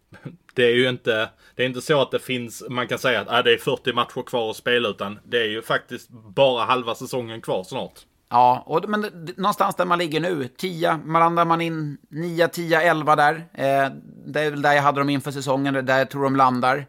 [0.54, 3.30] det är ju inte, det är inte så att det finns, man kan säga att
[3.30, 4.88] äh, det är 40 matcher kvar att spela.
[4.88, 8.00] Utan det är ju faktiskt bara halva säsongen kvar snart.
[8.30, 9.00] Ja, och, men
[9.36, 13.34] någonstans där man ligger nu, 10, man landar man in 9, 10, 11 där.
[13.54, 13.90] Eh,
[14.26, 16.36] det är väl där jag hade dem inför säsongen, det är där jag tror de
[16.36, 16.86] landar.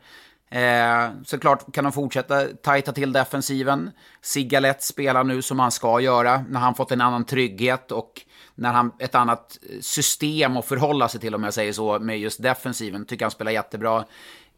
[0.51, 3.91] Eh, såklart kan de fortsätta tajta till defensiven.
[4.21, 8.21] Sigalett spelar nu som han ska göra, när han fått en annan trygghet och
[8.55, 12.43] när han ett annat system att förhålla sig till, om jag säger så, med just
[12.43, 13.05] defensiven.
[13.05, 14.05] Tycker han spelar jättebra.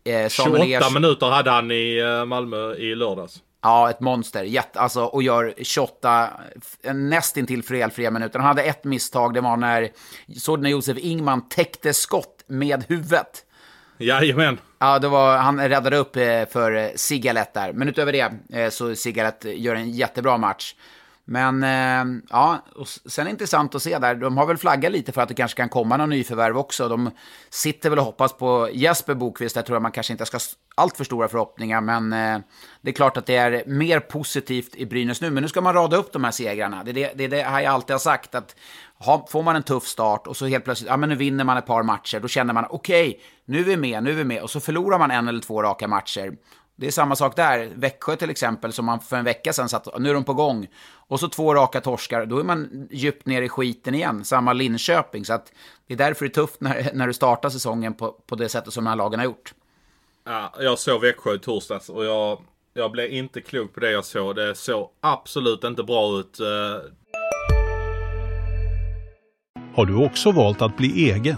[0.04, 3.40] Eh, 28 Samuel Ers- minuter hade han i eh, Malmö i lördags.
[3.62, 4.44] Ja, ett monster.
[4.44, 8.40] Jätte, alltså, och gör 28 f- nästintill felfria minuter.
[8.40, 9.90] Han hade ett misstag, det var när,
[10.38, 13.46] såg du när Josef Ingman täckte skott med huvudet.
[13.98, 14.60] Jajamän.
[14.80, 17.74] Ja, det var, han räddade upp eh, för Sigalet där.
[17.74, 20.76] Men utöver det eh, så Sigalet gör en jättebra match.
[21.32, 24.16] Men eh, ja, och sen är det intressant att se där.
[24.16, 26.88] De har väl flaggat lite för att det kanske kan komma någon nyförvärv också.
[26.88, 27.12] De
[27.50, 29.56] sitter väl och hoppas på Jesper Bokvist.
[29.56, 30.42] Jag tror att man kanske inte ska ha
[30.76, 31.82] allt för stora förhoppningar.
[31.82, 32.40] Men eh,
[32.82, 35.30] det är klart att det är mer positivt i Brynäs nu.
[35.30, 36.84] Men nu ska man rada upp de här segrarna.
[36.84, 38.36] Det är det, det, är det här jag alltid har sagt.
[38.36, 38.56] att
[38.98, 41.58] ha, Får man en tuff start och så helt plötsligt, ja men nu vinner man
[41.58, 42.20] ett par matcher.
[42.20, 44.42] Då känner man, okej, nu är vi med, nu är vi med.
[44.42, 46.34] Och så förlorar man en eller två raka matcher.
[46.82, 47.70] Det är samma sak där.
[47.76, 50.68] Växjö till exempel, som man för en vecka sedan satt, nu är de på gång.
[50.94, 54.26] Och så två raka torskar, då är man djupt ner i skiten igen.
[54.26, 55.26] Samma Linköping.
[55.26, 55.52] Så att
[55.88, 58.74] det är därför det är tufft när, när du startar säsongen på, på det sättet
[58.74, 59.54] som de här lagen har gjort.
[60.26, 62.42] Ja, jag såg Växjö i torsdags och jag,
[62.74, 64.36] jag blev inte klok på det jag såg.
[64.36, 66.40] Det såg absolut inte bra ut.
[66.40, 66.46] Eh,
[69.76, 71.38] Har du också valt att bli egen?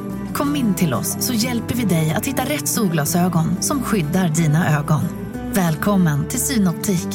[0.41, 4.79] Kom in till oss så hjälper vi dig att hitta rätt solglasögon som skyddar dina
[4.79, 5.01] ögon.
[5.53, 7.07] Välkommen till Synoptik.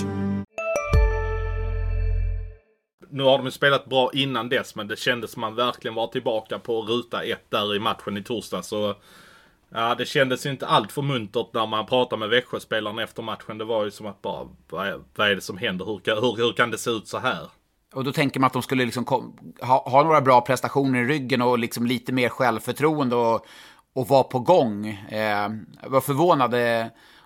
[3.11, 6.07] nu har de ju spelat bra innan dess, men det kändes som man verkligen var
[6.07, 8.63] tillbaka på ruta ett där i matchen i torsdag.
[8.63, 8.95] Så
[9.69, 13.59] ja, det kändes inte allt för muntert när man pratade med Växjöspelarna efter matchen.
[13.59, 15.85] Det var ju som att bara, vad är, vad är det som händer?
[15.85, 17.51] Hur, hur, hur kan det se ut så här?
[17.97, 19.05] Och då tänker man att de skulle liksom
[19.61, 23.47] ha, ha, några bra prestationer i ryggen och liksom lite mer självförtroende och,
[23.95, 24.87] och vara på gång.
[25.09, 25.49] Eh,
[25.83, 26.55] jag var förvånad.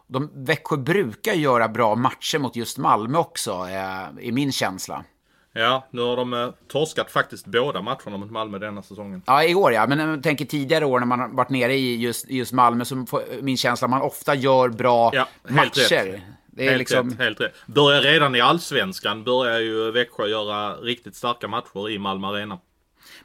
[0.07, 5.05] De, Växjö brukar göra bra matcher mot just Malmö också, eh, i min känsla.
[5.53, 9.23] Ja, nu har de eh, torskat faktiskt båda matcherna mot Malmö denna säsongen.
[9.27, 9.87] Ja, i år ja.
[9.87, 13.07] Men jag tänker tidigare år när man har varit nere i just, just Malmö, så
[13.07, 16.05] får, min känsla att man ofta gör bra ja, matcher.
[16.05, 16.21] Rätt.
[16.61, 17.11] Det är helt liksom...
[17.11, 17.55] rätt, helt rätt.
[17.67, 22.59] Börjar redan i allsvenskan, börjar ju Växjö göra riktigt starka matcher i Malmö Arena.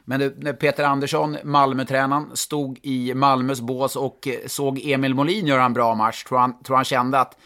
[0.04, 5.72] Men när Peter Andersson, Malmötränaren, stod i Malmös bås och såg Emil Molin göra en
[5.72, 7.36] bra match, tror han, tror han kände att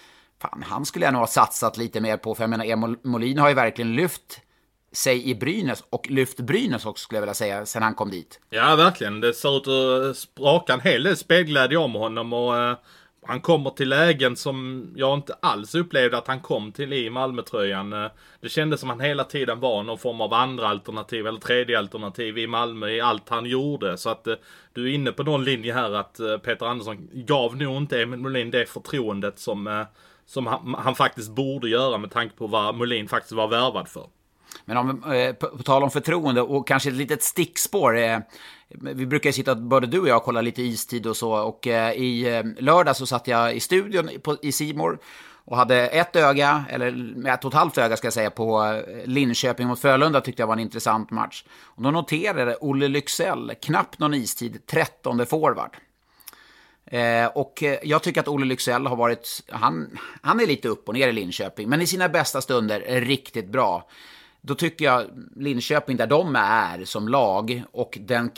[0.42, 2.34] fan, han skulle jag nog ha satsat lite mer på.
[2.34, 4.40] För jag menar, Emil Molin har ju verkligen lyft
[4.92, 8.40] sig i Brynäs och lyft Brynäs också skulle jag vilja säga sen han kom dit.
[8.50, 9.20] Ja, verkligen.
[9.20, 12.76] Det ser ut att spraka en hel del spelglädje om honom och uh,
[13.22, 17.92] han kommer till lägen som jag inte alls upplevde att han kom till i Malmötröjan.
[17.92, 18.10] Eh,
[18.40, 21.78] det kändes som att han hela tiden var någon form av andra alternativ eller tredje
[21.78, 23.98] alternativ i Malmö i allt han gjorde.
[23.98, 24.34] Så att eh,
[24.72, 28.20] du är inne på någon linje här att eh, Peter Andersson gav nog inte Emil
[28.20, 29.86] Molin det förtroendet som,
[30.26, 34.06] som han, han faktiskt borde göra med tanke på vad Molin faktiskt var värvad för.
[34.64, 37.98] Men om, eh, på, på tal om förtroende och kanske ett litet stickspår.
[37.98, 38.18] Eh,
[38.70, 41.32] vi brukar sitta, både du och jag, och kolla lite istid och så.
[41.32, 44.98] Och eh, i eh, lördag så satt jag i studion på, i Simor
[45.44, 46.88] och hade ett öga, eller
[47.28, 50.46] ett och ett halvt öga ska jag säga, på eh, Linköping mot Frölunda tyckte jag
[50.46, 51.44] var en intressant match.
[51.62, 55.76] Och då noterade Olle Lycksell, knappt någon istid, trettonde forward.
[56.86, 60.94] Eh, och jag tycker att Olle Lycksell har varit, han, han är lite upp och
[60.94, 63.86] ner i Linköping, men i sina bästa stunder är riktigt bra
[64.42, 68.30] då tycker jag Linköping, där de är som lag och den,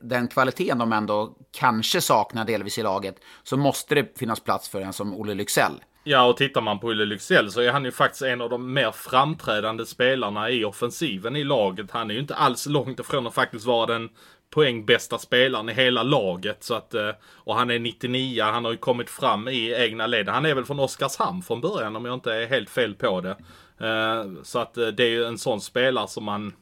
[0.00, 4.80] den kvaliteten de ändå kanske saknar delvis i laget, så måste det finnas plats för
[4.80, 5.72] en som Olle Lycksell.
[6.06, 8.72] Ja, och tittar man på Olle Lycksell så är han ju faktiskt en av de
[8.72, 11.90] mer framträdande spelarna i offensiven i laget.
[11.90, 14.08] Han är ju inte alls långt ifrån att faktiskt vara den
[14.50, 16.64] poängbästa spelaren i hela laget.
[16.64, 20.28] Så att, eh, och han är 99, han har ju kommit fram i egna led.
[20.28, 23.36] Han är väl från Oskarshamn från början om jag inte är helt fel på det.
[23.80, 26.52] Eh, så att eh, det är ju en sån spelare som man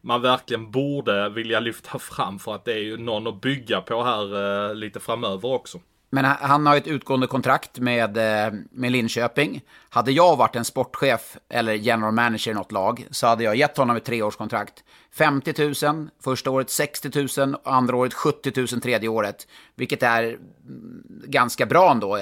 [0.00, 4.02] man verkligen borde vilja lyfta fram för att det är ju någon att bygga på
[4.02, 5.80] här eh, lite framöver också.
[6.10, 8.16] Men han har ett utgående kontrakt med,
[8.70, 9.60] med Linköping.
[9.88, 13.76] Hade jag varit en sportchef eller general manager i något lag så hade jag gett
[13.76, 14.84] honom ett treårskontrakt.
[15.12, 19.46] 50 000 första året, 60 000 andra året, 70 000 tredje året.
[19.74, 22.18] Vilket är mm, ganska bra ändå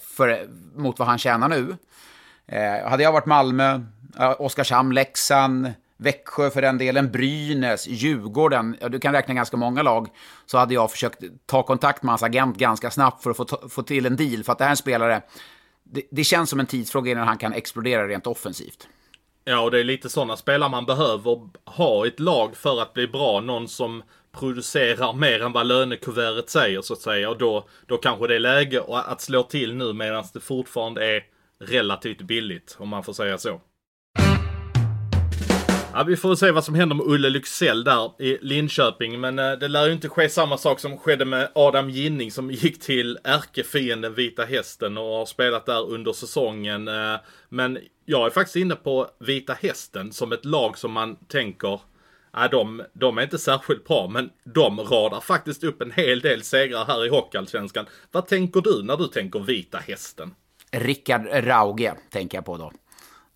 [0.00, 1.76] för, mot vad han tjänar nu.
[2.46, 3.80] Eh, hade jag varit Malmö,
[4.18, 9.82] eh, Oskarshamn, Leksand, Växjö för den delen, Brynäs, Djurgården, ja, du kan räkna ganska många
[9.82, 10.08] lag,
[10.46, 13.82] så hade jag försökt ta kontakt med hans agent ganska snabbt för att få, få
[13.82, 14.44] till en deal.
[14.44, 15.22] För att det här är en spelare,
[15.84, 18.88] det, det känns som en tidsfråga innan han kan explodera rent offensivt.
[19.44, 22.94] Ja, och det är lite sådana spelare man behöver ha i ett lag för att
[22.94, 23.40] bli bra.
[23.40, 27.30] Någon som producerar mer än vad lönekuvertet säger så att säga.
[27.30, 31.22] Och då, då kanske det är läge att slå till nu medan det fortfarande är
[31.68, 33.60] relativt billigt, om man får säga så.
[35.94, 39.20] Ja, vi får se vad som händer med Ulle Lycksell där i Linköping.
[39.20, 42.50] Men eh, det lär ju inte ske samma sak som skedde med Adam Ginning som
[42.50, 46.88] gick till ärkefienden Vita Hästen och har spelat där under säsongen.
[46.88, 47.16] Eh,
[47.48, 51.80] men jag är faktiskt inne på Vita Hästen som ett lag som man tänker
[52.34, 56.42] Nej, de, de är inte särskilt bra, men de radar faktiskt upp en hel del
[56.42, 57.86] segrar här i Hockeyallsvenskan.
[58.10, 60.34] Vad tänker du när du tänker Vita Hästen?
[60.72, 62.72] Rickard Rauge tänker jag på då.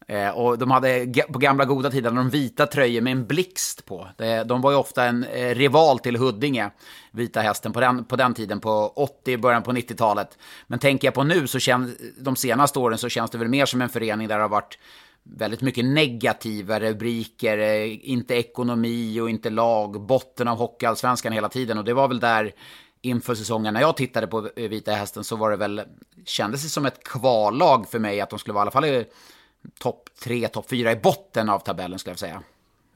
[0.09, 4.09] Eh, och de hade på gamla goda tider de vita tröjor med en blixt på.
[4.47, 6.71] De var ju ofta en eh, rival till Huddinge,
[7.11, 10.39] Vita Hästen, på den, på den tiden, på 80, början på 90-talet.
[10.67, 13.67] Men tänker jag på nu, så känns, de senaste åren, så känns det väl mer
[13.67, 14.79] som en förening där det har varit
[15.23, 21.79] väldigt mycket negativa rubriker, eh, inte ekonomi och inte lag, botten av Hockeyallsvenskan hela tiden.
[21.79, 22.53] Och det var väl där
[23.03, 25.83] inför säsongen när jag tittade på Vita Hästen så var det väl,
[26.25, 29.05] kändes det som ett kvallag för mig att de skulle vara i alla fall
[29.79, 32.43] topp tre, topp fyra i botten av tabellen skulle jag säga.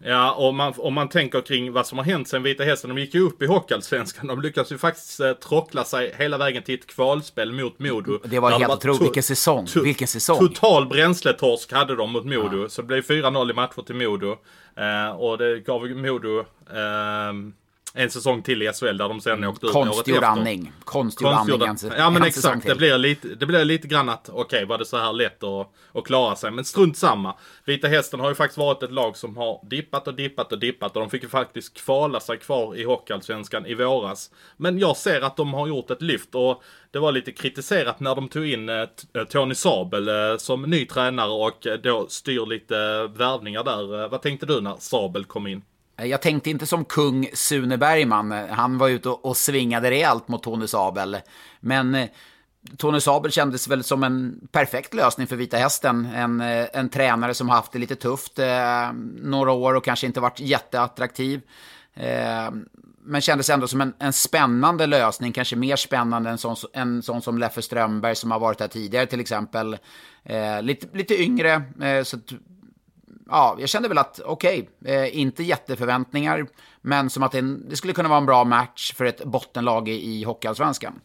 [0.05, 2.95] Ja, och man, om man tänker kring vad som har hänt sen Vita Hästen.
[2.95, 4.27] De gick ju upp i Hockeyallsvenskan.
[4.27, 8.19] De lyckades ju faktiskt eh, trockla sig hela vägen till ett kvalspel mot Modo.
[8.25, 9.03] Det var helt otroligt.
[9.03, 9.67] Vilken säsong.
[9.85, 10.39] Vilken säsong.
[10.39, 12.63] Total bränsletorsk hade de mot Modo.
[12.63, 12.69] Ja.
[12.69, 14.37] Så det blev 4-0 i matcher till Modo.
[14.77, 16.39] Eh, och det gav Modo
[16.71, 17.33] eh,
[17.95, 20.73] en säsong till i SHL där de sen åkte ut Konstgjord andning.
[20.85, 21.61] Konstgjord andning.
[21.97, 24.97] Ja men exakt, det blir, lite, det blir lite grann att okej var det så
[24.99, 26.51] här lätt att, att klara sig.
[26.51, 27.35] Men strunt samma.
[27.65, 30.97] Vita Hästen har ju faktiskt varit ett lag som har dippat och dippat och dippat
[30.97, 34.31] och de fick ju faktiskt kvala sig kvar i Hockeyallsvenskan i våras.
[34.57, 38.15] Men jag ser att de har gjort ett lyft och det var lite kritiserat när
[38.15, 42.47] de tog in eh, T- Tony Sabel eh, som ny tränare och eh, då styr
[42.47, 44.03] lite eh, värvningar där.
[44.03, 45.63] Eh, vad tänkte du när Sabel kom in?
[46.01, 48.33] Eh, jag tänkte inte som kung Sune Bergman.
[48.33, 51.19] Eh, han var ute och, och svingade rejält mot Tony Sabel.
[51.61, 52.09] Men eh,
[52.77, 56.07] Tony Sabel kändes väl som en perfekt lösning för Vita Hästen.
[56.15, 58.93] En, en tränare som haft det lite tufft eh,
[59.23, 61.41] några år och kanske inte varit jätteattraktiv.
[61.95, 62.51] Eh,
[63.05, 67.23] men kändes ändå som en, en spännande lösning, kanske mer spännande än sån, en sån
[67.23, 69.77] som Leffe Strömberg som har varit här tidigare till exempel.
[70.25, 72.19] Eh, lite, lite yngre, eh, så
[73.31, 76.47] ja, jag kände väl att okej, eh, inte jätteförväntningar,
[76.81, 79.93] men som att det, det skulle kunna vara en bra match för ett bottenlag i,
[79.93, 81.01] i Hockeyallsvenskan.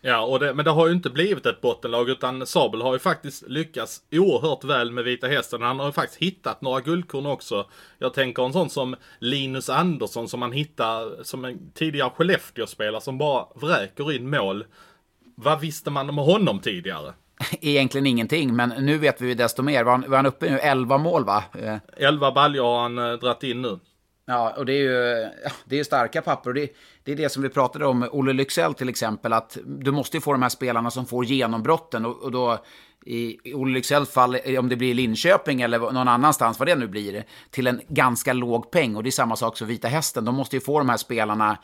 [0.00, 2.98] Ja, och det, men det har ju inte blivit ett bottenlag utan Sabel har ju
[2.98, 5.62] faktiskt lyckats oerhört väl med Vita Hästen.
[5.62, 7.66] Han har ju faktiskt hittat några guldkorn också.
[7.98, 13.18] Jag tänker en sån som Linus Andersson som man hittar som en tidigare Skellefteå-spelare som
[13.18, 14.64] bara vräker in mål.
[15.34, 17.12] Vad visste man om honom tidigare?
[17.60, 19.84] Egentligen ingenting, men nu vet vi ju desto mer.
[19.84, 20.58] Var han, var han uppe nu?
[20.58, 21.44] 11 mål, va?
[21.58, 23.78] Eh, 11 baljor har han eh, dratt in nu.
[24.26, 25.28] Ja, och det är ju
[25.64, 26.50] det är starka papper.
[26.50, 26.68] Och det,
[27.04, 30.20] det är det som vi pratade om, Olle Lycksell till exempel, att du måste ju
[30.20, 32.06] få de här spelarna som får genombrotten.
[32.06, 32.58] Och, och då
[33.06, 36.88] i, i Olle Lycksells fall, om det blir Linköping eller någon annanstans, vad det nu
[36.88, 38.96] blir, till en ganska låg peng.
[38.96, 40.24] Och det är samma sak som Vita Hästen.
[40.24, 41.58] De måste ju få de här spelarna,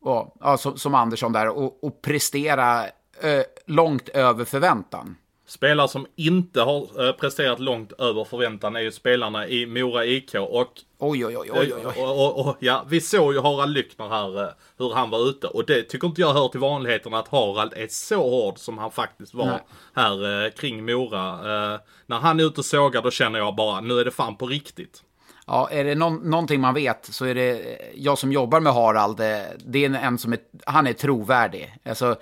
[0.00, 2.84] och, ja, som, som Andersson där, och, och prestera
[3.20, 5.16] ö, långt över förväntan.
[5.46, 10.34] Spelare som inte har eh, presterat långt över förväntan är ju spelarna i Mora IK
[10.34, 12.02] och Oj, oj, oj, oj, oj.
[12.02, 14.48] Och, och, och, ja, vi såg ju Harald Lyckner här, eh,
[14.78, 15.46] hur han var ute.
[15.46, 18.90] Och det tycker inte jag hör till vanligheterna att Harald är så hård som han
[18.90, 19.60] faktiskt var Nej.
[19.94, 21.28] här eh, kring Mora.
[21.74, 24.36] Eh, när han är ute och sågar då känner jag bara, nu är det fan
[24.36, 25.02] på riktigt.
[25.46, 29.20] Ja, är det någon, någonting man vet så är det jag som jobbar med Harald.
[29.20, 29.26] eh,
[29.58, 31.74] Det är en som är, han är trovärdig.
[31.84, 32.16] Alltså,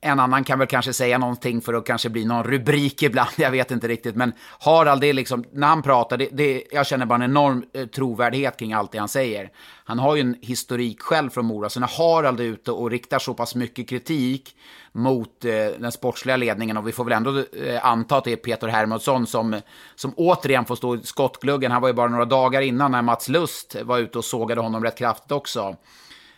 [0.00, 3.30] en, annan kan väl kanske säga någonting för att kanske bli någon rubrik ibland.
[3.36, 4.16] Jag vet inte riktigt.
[4.16, 7.64] Men Harald, det är liksom, när han pratar, det, det, jag känner bara en enorm
[7.72, 9.50] eh, trovärdighet kring allt det han säger.
[9.84, 13.18] Han har ju en historik själv från Mora, så när Harald är ute och riktar
[13.18, 14.56] så pass mycket kritik
[14.92, 18.36] mot eh, den sportsliga ledningen och vi får väl ändå eh, anta att det är
[18.36, 19.60] Peter Hermansson som,
[19.94, 21.72] som återigen får stå i skottgluggen.
[21.72, 24.84] Han var ju bara några dagar innan när Mats Lust var ute och sågade honom
[24.84, 25.76] rätt kraftigt också.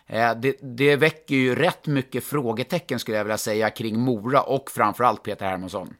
[0.07, 4.71] Eh, det, det väcker ju rätt mycket frågetecken skulle jag vilja säga kring Mora och
[4.71, 5.93] framförallt Peter Hermansson.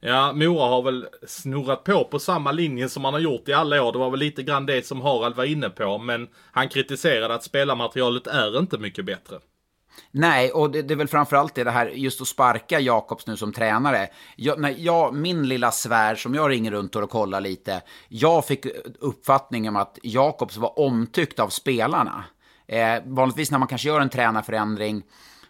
[0.00, 3.82] Ja, Mora har väl snurrat på på samma linje som man har gjort i alla
[3.82, 3.92] år.
[3.92, 5.98] Det var väl lite grann det som Harald var inne på.
[5.98, 9.38] Men han kritiserade att spelarmaterialet är inte mycket bättre.
[10.10, 13.36] Nej, och det, det är väl framförallt det, det här just att sparka Jakobs nu
[13.36, 14.08] som tränare.
[14.36, 18.66] Jag, när jag, min lilla svär som jag ringer runt och kollar lite, jag fick
[18.98, 22.24] uppfattningen om att Jakobs var omtyckt av spelarna.
[22.66, 25.02] Eh, vanligtvis när man kanske gör en tränarförändring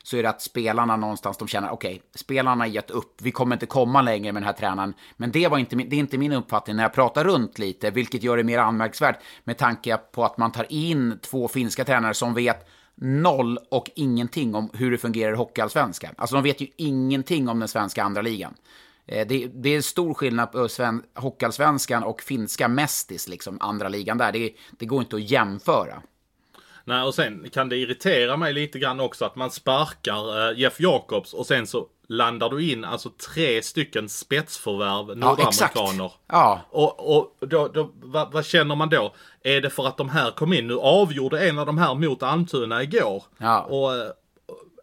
[0.03, 3.57] så är det att spelarna någonstans, de känner okej, spelarna har gett upp, vi kommer
[3.57, 4.95] inte komma längre med den här tränaren.
[5.17, 8.23] Men det, var inte, det är inte min uppfattning när jag pratar runt lite, vilket
[8.23, 12.35] gör det mer anmärkningsvärt med tanke på att man tar in två finska tränare som
[12.35, 16.15] vet noll och ingenting om hur det fungerar i Hockeyallsvenskan.
[16.19, 18.55] Alltså de vet ju ingenting om den svenska andra ligan.
[19.07, 24.19] Eh, det, det är stor skillnad på sven, Hockeyallsvenskan och finska Mestis, liksom andra ligan
[24.19, 24.33] där.
[24.33, 26.03] Det, det går inte att jämföra.
[26.89, 30.81] Nej, och sen kan det irritera mig lite grann också att man sparkar eh, Jeff
[30.81, 36.13] Jacobs och sen så landar du in alltså tre stycken spetsförvärv nordamerikaner.
[36.27, 36.61] Ja.
[36.71, 39.15] Och, och då, då, vad, vad känner man då?
[39.43, 40.67] Är det för att de här kom in?
[40.67, 43.25] Nu avgjorde en av de här mot Almtuna igår.
[43.39, 43.61] Ja.
[43.61, 44.11] Och eh,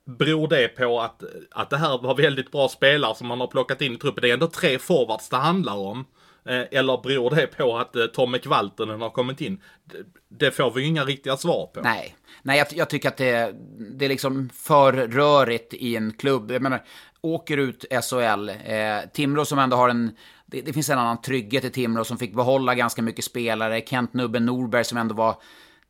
[0.05, 3.81] beror det på att, att det här var väldigt bra spelare som man har plockat
[3.81, 4.21] in i truppen?
[4.21, 6.05] Det är ändå tre forwards det handlar om.
[6.45, 9.61] Eh, eller beror det på att eh, Tomme Kvaltonen har kommit in?
[9.85, 9.97] Det,
[10.29, 11.81] det får vi ju inga riktiga svar på.
[11.81, 13.55] Nej, Nej jag, jag tycker att det,
[13.97, 16.51] det är liksom för rörigt i en klubb.
[16.51, 16.83] Jag menar,
[17.21, 20.11] åker ut SHL, eh, Timrå som ändå har en...
[20.45, 23.81] Det, det finns en annan trygghet i Timrå som fick behålla ganska mycket spelare.
[23.81, 25.35] Kent Nubben Norberg som ändå var...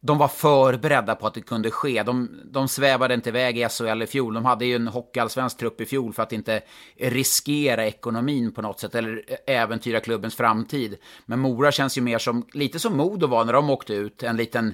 [0.06, 2.04] De var förberedda på att det kunde ske.
[2.04, 4.34] De, de svävade inte iväg i SHL i fjol.
[4.34, 6.62] De hade ju en hockeyallsvensk trupp i fjol för att inte
[6.98, 10.98] riskera ekonomin på något sätt eller äventyra klubbens framtid.
[11.26, 14.38] Men Mora känns ju mer som, lite som Modo var när de åkte ut, en
[14.38, 14.74] liten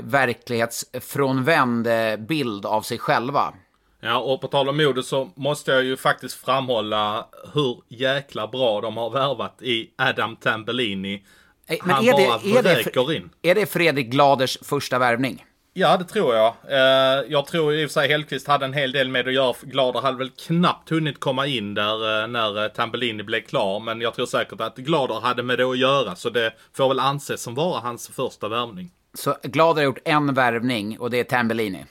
[0.00, 3.54] verklighetsfrånvänd eh, bild av sig själva.
[4.00, 8.80] Ja, och på tal om Modo så måste jag ju faktiskt framhålla hur jäkla bra
[8.80, 11.24] de har värvat i Adam Tambellini.
[11.70, 13.30] Eh, Han bara vräker in.
[13.42, 15.44] är det Fredrik Gladers första värvning?
[15.72, 16.54] Ja, det tror jag.
[16.68, 19.54] Eh, jag tror i och för sig Hellqvist hade en hel del med att göra.
[19.62, 23.80] Glader hade väl knappt hunnit komma in där eh, när Tambellini blev klar.
[23.80, 26.16] Men jag tror säkert att Glader hade med det att göra.
[26.16, 28.90] Så det får väl anses som vara hans första värvning.
[29.14, 31.84] Så Glader har gjort en värvning och det är Tambellini.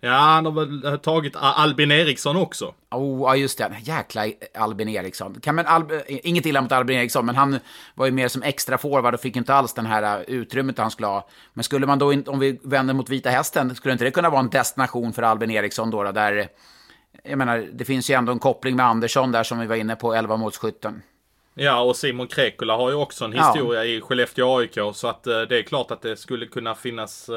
[0.00, 2.74] Ja, han har väl tagit Albin Eriksson också.
[2.90, 3.76] Oh, ja, just det.
[3.82, 5.40] Jäkla Albin Eriksson.
[5.40, 7.58] Kan man Alb Inget illa mot Albin Eriksson, men han
[7.94, 11.06] var ju mer som extra forward och fick inte alls den här utrymmet han skulle
[11.06, 11.28] ha.
[11.54, 14.40] Men skulle man då, om vi vänder mot Vita Hästen, skulle inte det kunna vara
[14.40, 16.12] en destination för Albin Eriksson då?
[16.12, 16.48] Där,
[17.24, 19.96] jag menar, det finns ju ändå en koppling med Andersson där som vi var inne
[19.96, 21.02] på, 11 målskytten.
[21.54, 23.90] Ja, och Simon Krekula har ju också en historia ja.
[23.90, 27.30] i Skellefteå AIK, så att det är klart att det skulle kunna finnas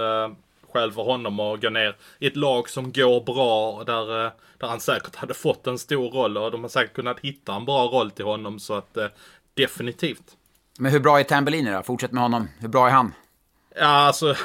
[0.73, 3.83] skäl för honom att gå ner i ett lag som går bra.
[3.83, 7.19] Där, eh, där han säkert hade fått en stor roll och de har säkert kunnat
[7.19, 8.59] hitta en bra roll till honom.
[8.59, 9.07] Så att eh,
[9.53, 10.37] definitivt.
[10.79, 11.83] Men hur bra är Tambellini då?
[11.83, 12.47] Fortsätt med honom.
[12.59, 13.13] Hur bra är han?
[13.75, 14.35] Ja, alltså.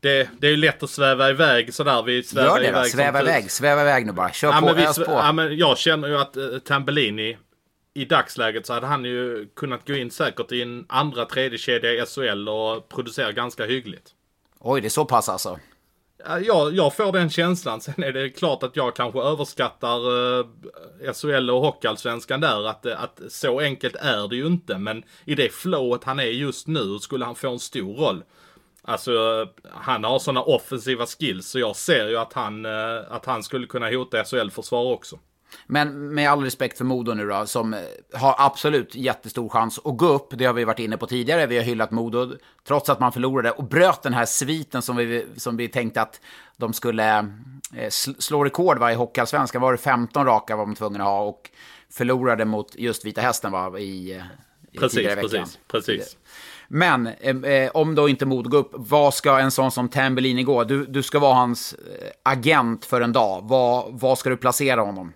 [0.00, 2.02] Det, det är ju lätt att sväva iväg sådär.
[2.02, 2.78] Vi svävar Gör det då.
[2.78, 3.50] Iväg sväva iväg.
[3.50, 4.32] Sväva iväg nu bara.
[4.32, 5.04] Kör ja, på, men vi, ös på.
[5.12, 7.38] Ja, men jag känner ju att uh, Tambellini
[7.94, 11.92] i dagsläget så hade han ju kunnat gå in säkert i en andra tredje kedja
[11.92, 14.10] i SHL och producera ganska hyggligt.
[14.60, 15.58] Oj, det är så pass alltså?
[16.42, 17.80] Jag, jag får den känslan.
[17.80, 19.98] Sen är det klart att jag kanske överskattar
[20.38, 20.46] eh,
[21.12, 22.68] SHL och Hockeyallsvenskan där.
[22.68, 24.78] Att, eh, att så enkelt är det ju inte.
[24.78, 28.24] Men i det flowet han är just nu skulle han få en stor roll.
[28.82, 33.42] Alltså, han har sådana offensiva skills så jag ser ju att han, eh, att han
[33.42, 35.18] skulle kunna hota SHL-försvar också.
[35.66, 37.80] Men med all respekt för Modo nu då, som eh,
[38.12, 40.28] har absolut jättestor chans att gå upp.
[40.30, 41.46] Det har vi varit inne på tidigare.
[41.46, 42.32] Vi har hyllat Modo,
[42.66, 46.20] trots att man förlorade och bröt den här sviten som vi, som vi tänkte att
[46.56, 47.18] de skulle
[47.76, 49.62] eh, slå rekord va, i Hockeyallsvenskan.
[49.62, 51.50] Var det 15 raka var de tvungna att ha och
[51.90, 54.22] förlorade mot just Vita Hästen va, i,
[54.72, 56.16] i Precis, precis, precis.
[56.68, 60.64] Men eh, om då inte Modo går upp, vad ska en sån som Tambellini gå?
[60.64, 63.40] Du, du ska vara hans eh, agent för en dag.
[63.44, 65.12] Vad, vad ska du placera honom?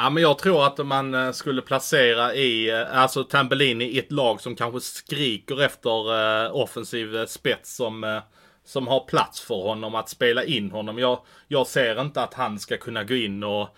[0.00, 4.12] Ja, men jag tror att man eh, skulle placera i, eh, alltså Tambellini i ett
[4.12, 8.20] lag som kanske skriker efter uh, offensiv spets som, uh,
[8.64, 10.98] som har plats för honom att spela in honom.
[10.98, 13.68] Jag, jag ser inte att han ska kunna gå in och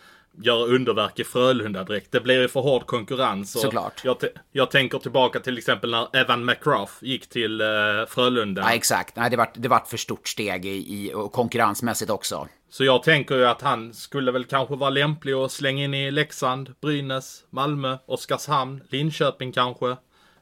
[0.42, 2.12] göra underverk i Frölunda direkt.
[2.12, 3.54] Det blir ju för hård konkurrens.
[3.54, 4.04] Och Såklart.
[4.04, 4.16] Jag,
[4.52, 8.62] jag tänker tillbaka till exempel när Evan McGrath gick till uh, Frölunda.
[8.62, 9.16] Ja, exakt.
[9.16, 12.48] Nej, det var, det var ett för stort steg i, i konkurrensmässigt också.
[12.70, 16.10] Så jag tänker ju att han skulle väl kanske vara lämplig att slänga in i
[16.10, 19.90] Leksand, Brynäs, Malmö, Oskarshamn, Linköping kanske.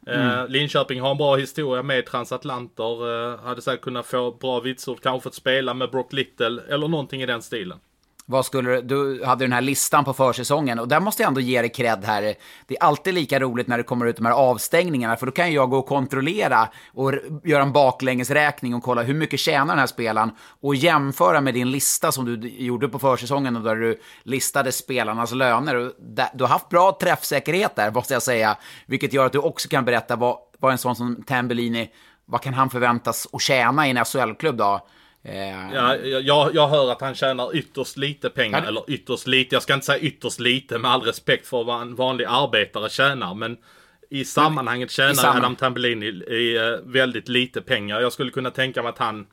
[0.07, 0.39] Eh, mm.
[0.39, 3.33] Eh, Linköping har en bra historia med transatlanter.
[3.33, 5.01] Eh, hade säkert kunnat få bra vitsord.
[5.01, 7.79] Kanske fått spela med Brock Little eller någonting i den stilen.
[8.31, 11.61] Vad skulle du, hade den här listan på försäsongen och där måste jag ändå ge
[11.61, 12.35] dig cred här.
[12.67, 15.53] Det är alltid lika roligt när det kommer ut de här avstängningarna för då kan
[15.53, 17.13] jag gå och kontrollera och
[17.45, 21.71] göra en baklängesräkning och kolla hur mycket tjänar den här spelaren och jämföra med din
[21.71, 25.93] lista som du gjorde på försäsongen och där du listade spelarnas löner.
[26.35, 28.57] Du har haft bra träffsäkerhet där måste jag säga,
[28.87, 31.91] vilket gör att du också kan berätta vad, vad en sån som Tambellini,
[32.25, 34.81] vad kan han förväntas att tjäna i en SHL-klubb då?
[35.23, 38.63] Eh, ja, jag, jag hör att han tjänar ytterst lite pengar.
[38.63, 38.69] Ja.
[38.69, 39.55] Eller ytterst lite.
[39.55, 43.35] Jag ska inte säga ytterst lite med all respekt för vad en vanlig arbetare tjänar.
[43.35, 43.57] Men
[44.11, 45.37] i sammanhanget tjänar samman...
[45.37, 48.01] Adam Tambellini i, uh, väldigt lite pengar.
[48.01, 49.27] Jag skulle kunna tänka mig att han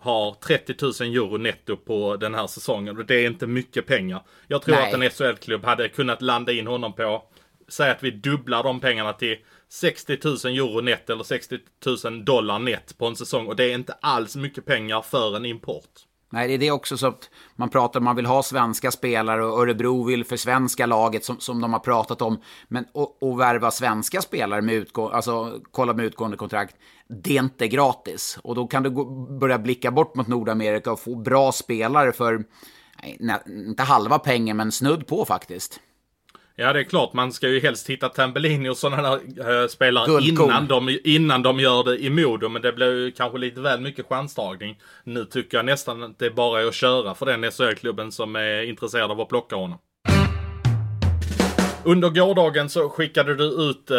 [0.00, 2.98] har 30 000 euro netto på den här säsongen.
[2.98, 4.22] Och det är inte mycket pengar.
[4.46, 4.88] Jag tror Nej.
[4.88, 7.24] att en SHL-klubb hade kunnat landa in honom på,
[7.68, 9.36] säg att vi dubblar de pengarna till
[9.68, 11.58] 60 000 euro net eller 60
[12.04, 15.44] 000 dollar net på en säsong och det är inte alls mycket pengar för en
[15.44, 16.04] import.
[16.30, 19.44] Nej, det är det också så att man pratar om man vill ha svenska spelare
[19.44, 22.40] och Örebro vill för svenska laget som, som de har pratat om.
[22.68, 22.84] Men
[23.20, 26.76] att värva svenska spelare med utgående, alltså kolla med utgående kontrakt,
[27.08, 28.38] det är inte gratis.
[28.42, 29.04] Och då kan du gå,
[29.40, 32.44] börja blicka bort mot Nordamerika och få bra spelare för,
[33.18, 35.80] nej, inte halva pengen, men snudd på faktiskt.
[36.60, 37.12] Ja, det är klart.
[37.12, 41.60] Man ska ju helst hitta Tambellini och sådana där äh, spelare innan de, innan de
[41.60, 42.48] gör det i Modo.
[42.48, 44.78] Men det blir ju kanske lite väl mycket chansdragning.
[45.04, 48.62] Nu tycker jag nästan att det bara är att köra för den SHL-klubben som är
[48.62, 49.78] intresserad av att plocka honom.
[51.84, 53.96] Under gårdagen så skickade du ut äh,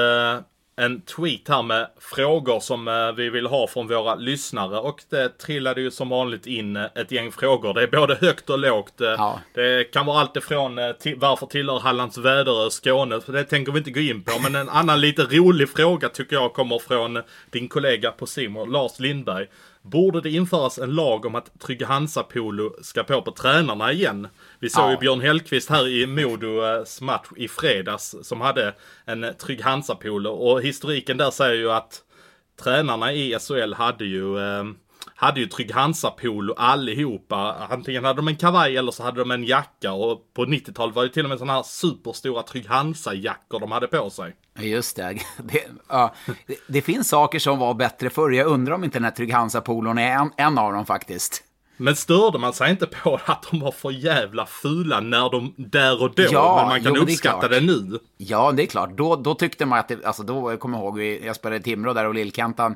[0.79, 5.37] en tweet här med frågor som eh, vi vill ha från våra lyssnare och det
[5.37, 7.73] trillade ju som vanligt in eh, ett gäng frågor.
[7.73, 9.01] Det är både högt och lågt.
[9.01, 9.39] Eh, ja.
[9.53, 13.21] Det kan vara allt ifrån till, varför tillhör Hallands Väderö Skåne?
[13.21, 14.39] För det tänker vi inte gå in på.
[14.41, 18.99] Men en annan lite rolig fråga tycker jag kommer från din kollega på Simon, Lars
[18.99, 19.47] Lindberg.
[19.89, 24.27] Borde det införas en lag om att Trygg Hansa-polo ska på på tränarna igen?
[24.59, 24.91] Vi såg ja.
[24.91, 28.75] ju Björn Hellkvist här i Modos match i fredags som hade
[29.05, 32.01] en Trygg Hansa-polo och historiken där säger ju att
[32.63, 34.63] tränarna i SHL hade ju eh,
[35.15, 37.67] hade ju Trygg-Hansa-polo allihopa.
[37.69, 39.91] Antingen hade de en kavaj eller så hade de en jacka.
[39.91, 44.09] Och på 90-talet var det till och med sådana här superstora Trygg-Hansa-jackor de hade på
[44.09, 44.35] sig.
[44.59, 45.19] Just det.
[45.37, 46.13] Det, ja,
[46.47, 46.55] det.
[46.67, 48.29] det, finns saker som var bättre förr.
[48.29, 51.43] Jag undrar om inte den här Trygg-Hansa-polon är en, en av dem faktiskt.
[51.81, 56.01] Men störde man sig inte på att de var för jävla fula när de, där
[56.01, 56.23] och då?
[56.31, 57.99] Ja, men man kan jo, uppskatta det, det, nu.
[58.17, 58.97] Ja, det är klart.
[58.97, 61.93] Då, då tyckte man att det, alltså då, jag kommer ihåg, jag spelade i Timrå
[61.93, 62.75] där och Lillkantan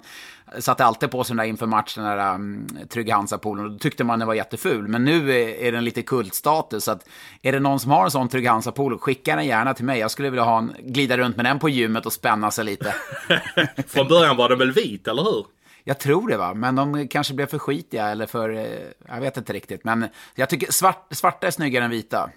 [0.60, 3.72] satte alltid på sig där inför matchen, den där um, Trygg Hansa-poolen.
[3.72, 4.88] Då tyckte man den var jätteful.
[4.88, 6.84] Men nu är, är den lite kultstatus.
[6.84, 7.08] Så att
[7.42, 10.00] är det någon som har en sån Trygg Hansa-pool, skicka den gärna till mig.
[10.00, 12.96] Jag skulle vilja ha en, glida runt med den på gymmet och spänna sig lite.
[13.88, 15.46] Från början var den väl vit, eller hur?
[15.84, 18.66] Jag tror det va, men de kanske blev för skitiga eller för, eh,
[19.08, 19.84] jag vet inte riktigt.
[19.84, 22.30] Men jag tycker svart, svarta är snyggare än vita.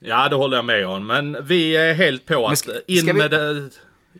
[0.00, 1.06] Ja, det håller jag med om.
[1.06, 3.70] Men vi är helt på att ska, in ska med, det,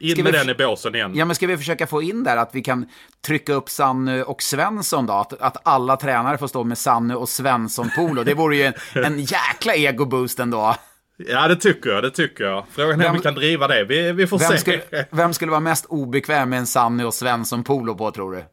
[0.01, 1.13] in med den i båsen igen.
[1.15, 2.87] Ja, men ska vi försöka få in där att vi kan
[3.21, 5.13] trycka upp Sannu och Svensson då?
[5.13, 8.25] Att, att alla tränare får stå med Sannu och Svensson-polo.
[8.25, 8.75] Det vore ju en,
[9.05, 10.75] en jäkla ego-boost ändå.
[11.17, 12.03] Ja, det tycker jag.
[12.03, 12.65] Det tycker jag.
[12.71, 13.85] Frågan är om vi kan driva det.
[13.85, 14.59] Vi, vi får vem se.
[14.59, 18.45] Skulle, vem skulle vara mest obekväm med en Sannu och Svensson-polo på, tror du?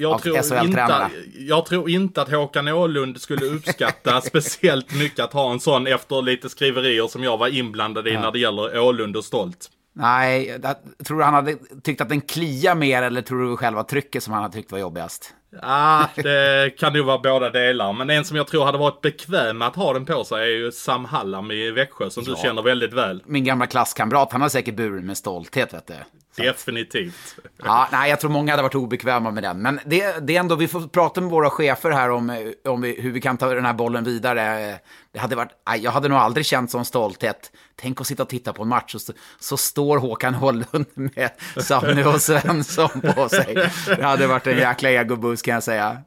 [0.00, 5.52] Jag tror, inte, jag tror inte att Håkan Åhlund skulle uppskatta speciellt mycket att ha
[5.52, 8.20] en sån efter lite skriverier som jag var inblandad i ja.
[8.20, 9.70] när det gäller Åhlund och Stolt.
[9.92, 10.58] Nej,
[11.04, 14.32] tror du han hade tyckt att den kliar mer eller tror du själva trycket som
[14.32, 15.34] han hade tyckt var jobbigast?
[15.62, 17.92] ah, det kan nog vara båda delar.
[17.92, 20.72] Men en som jag tror hade varit bekväm att ha den på sig är ju
[20.72, 22.30] Sam Hallam i Växjö som ja.
[22.30, 23.22] du känner väldigt väl.
[23.26, 25.94] Min gamla klasskamrat, han har säkert burit med stolthet vet du.
[26.42, 27.38] Definitivt.
[27.56, 29.62] Ja, nej, jag tror många hade varit obekväma med den.
[29.62, 33.00] Men det, det är ändå, vi får prata med våra chefer här om, om vi,
[33.00, 34.78] hur vi kan ta den här bollen vidare.
[35.12, 37.52] Det hade varit, jag hade nog aldrig känt sån stolthet.
[37.76, 41.30] Tänk att sitta och titta på en match och så, så står Håkan Hållund med
[41.56, 43.70] Sanne och Svensson på sig.
[43.86, 45.98] Det hade varit en jäkla egoboost kan jag säga.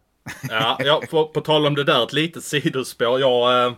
[0.49, 3.19] Ja, ja på, på tal om det där, ett litet sidospår.
[3.19, 3.65] Jag...
[3.65, 3.73] Eh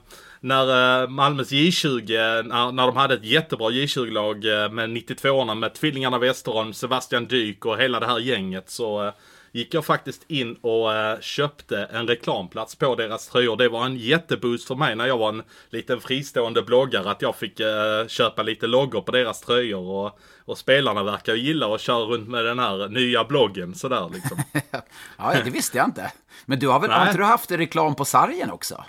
[0.45, 5.73] när eh, Malmös J20, när, när de hade ett jättebra J20-lag eh, med 92orna med
[5.73, 9.13] tvillingarna Westerholm, Sebastian Dyk och hela det här gänget så eh,
[9.51, 10.89] gick jag faktiskt in och
[11.21, 13.57] köpte en reklamplats på deras tröjor.
[13.57, 17.35] Det var en jätteboost för mig när jag var en liten fristående bloggare att jag
[17.35, 17.61] fick
[18.07, 22.27] köpa lite loggor på deras tröjor och, och spelarna verkar ju gilla att köra runt
[22.27, 24.37] med den här nya bloggen sådär liksom.
[25.17, 26.11] ja, det visste jag inte.
[26.45, 28.83] Men du har väl, har inte du haft reklam på sargen också?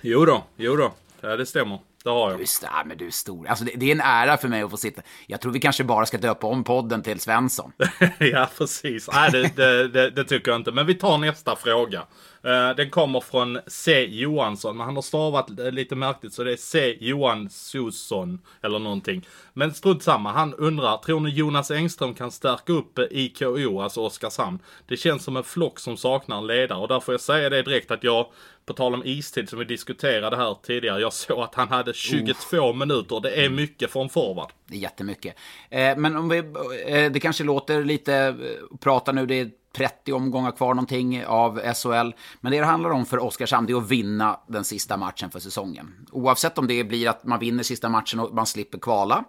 [0.00, 0.92] Jo då, jo då.
[1.20, 1.78] Ja, det stämmer.
[2.06, 2.40] Det har jag.
[2.40, 3.48] Just det, men du är stor.
[3.48, 5.02] Alltså, det, det, är en ära för mig att få sitta.
[5.26, 7.72] Jag tror vi kanske bara ska döpa om podden till Svensson.
[8.18, 9.08] ja, precis.
[9.12, 10.72] Nej, det, det, det, tycker jag inte.
[10.72, 11.98] Men vi tar nästa fråga.
[12.46, 14.04] Uh, den kommer från C.
[14.04, 16.96] Johansson, men han har stavat lite märkligt så det är C.
[17.00, 19.26] Johansson eller någonting.
[19.52, 24.58] Men strunt samma, han undrar, tror ni Jonas Engström kan stärka upp IKO, alltså Oskarshamn?
[24.86, 27.62] Det känns som en flock som saknar en ledare och där får jag säga det
[27.62, 28.26] direkt att jag,
[28.66, 32.56] på tal om istid som vi diskuterade här tidigare, jag såg att han hade 22
[32.56, 32.76] oh.
[32.76, 33.20] minuter.
[33.20, 34.52] Det är mycket för en forward.
[34.66, 35.36] Det är jättemycket.
[35.70, 36.38] Eh, men om vi,
[36.86, 41.60] eh, det kanske låter lite, eh, prata nu, det är 30 omgångar kvar någonting av
[41.74, 42.14] SHL.
[42.40, 46.06] Men det det handlar om för Oskarshamn är att vinna den sista matchen för säsongen.
[46.12, 49.24] Oavsett om det blir att man vinner sista matchen och man slipper kvala.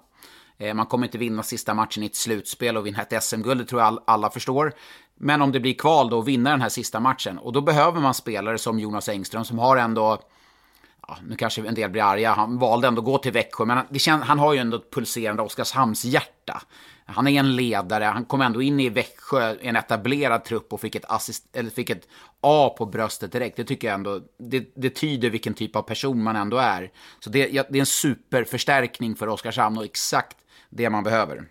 [0.76, 3.82] Man kommer inte vinna sista matchen i ett slutspel och vinna ett SM-guld, det tror
[3.82, 4.74] jag alla förstår.
[5.15, 7.38] Men om det blir kval då, vinna den här sista matchen.
[7.38, 10.22] Och då behöver man spelare som Jonas Engström som har ändå
[11.08, 13.86] ja, nu kanske en del blir arga, han valde ändå att gå till Växjö, men
[13.89, 16.62] det känd, han har ju ändå ett pulserande Oskarshamns hjärta.
[17.05, 20.95] Han är en ledare, han kom ändå in i Växjö, en etablerad trupp och fick
[20.95, 22.08] ett, assist, eller fick ett
[22.41, 23.58] A på bröstet direkt.
[23.58, 26.91] Det tycker jag ändå, det, det tyder vilken typ av person man ändå är.
[27.20, 30.38] Så det, det är en superförstärkning för Oskarshamn och exakt
[30.70, 31.43] det man behöver.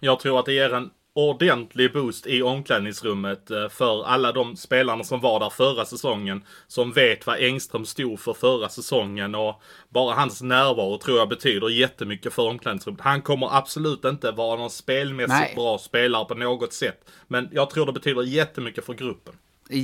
[0.00, 5.04] Jag tror att det ger en ordentlig boost i omklädningsrummet eh, för alla de spelarna
[5.04, 6.44] som var där förra säsongen.
[6.66, 11.68] Som vet vad Engström stod för förra säsongen och bara hans närvaro tror jag betyder
[11.68, 13.00] jättemycket för omklädningsrummet.
[13.00, 15.52] Han kommer absolut inte vara någon spelmässigt Nej.
[15.54, 17.10] bra spelare på något sätt.
[17.28, 19.34] Men jag tror det betyder jättemycket för gruppen.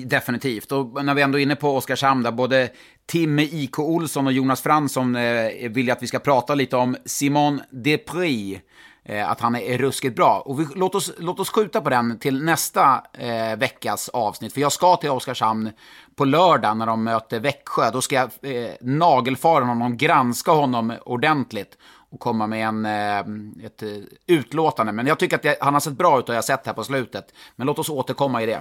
[0.05, 0.73] Definitivt.
[0.73, 2.71] Och när vi ändå är inne på Oskarshamn, där både
[3.07, 7.61] Timme IK Olsson och Jonas Fransson eh, vill att vi ska prata lite om Simon
[7.71, 8.61] Depri.
[9.09, 10.41] Eh, att han är ruskigt bra.
[10.41, 14.53] Och vi, låt, oss, låt oss skjuta på den till nästa eh, veckas avsnitt.
[14.53, 15.71] För jag ska till Oskarshamn
[16.17, 17.91] på lördag när de möter Växjö.
[17.91, 21.79] Då ska jag eh, nagelfara honom, granska honom ordentligt
[22.11, 23.89] och komma med en, eh, ett eh,
[24.27, 24.93] utlåtande.
[24.93, 26.73] Men jag tycker att det, han har sett bra ut och jag har sett här
[26.73, 27.35] på slutet.
[27.57, 28.61] Men låt oss återkomma i det.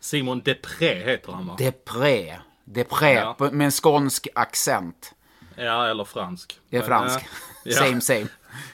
[0.00, 1.54] Simon Depré heter han va?
[1.58, 2.36] Depré.
[2.64, 3.36] Depré, ja.
[3.52, 5.14] med en skånsk accent.
[5.56, 6.60] Ja, eller fransk.
[6.70, 7.20] Det är fransk.
[7.64, 7.74] Ja.
[7.74, 8.26] Same, same.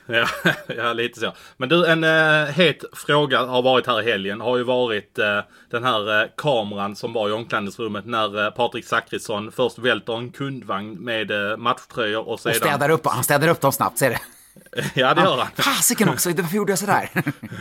[0.07, 0.27] Ja,
[0.77, 1.33] ja, lite så.
[1.57, 4.41] Men du, en eh, het fråga har varit här i helgen.
[4.41, 8.85] Har ju varit eh, den här eh, kameran som var i omklädningsrummet när eh, Patrik
[8.85, 12.51] Zackrisson först välter en kundvagn med eh, matchtröjor och sedan...
[12.51, 14.17] Och städar upp, han städar upp dem snabbt, ser du?
[14.95, 15.49] Ja, det gör han.
[15.57, 17.11] Fasiken också, varför gjorde jag sådär?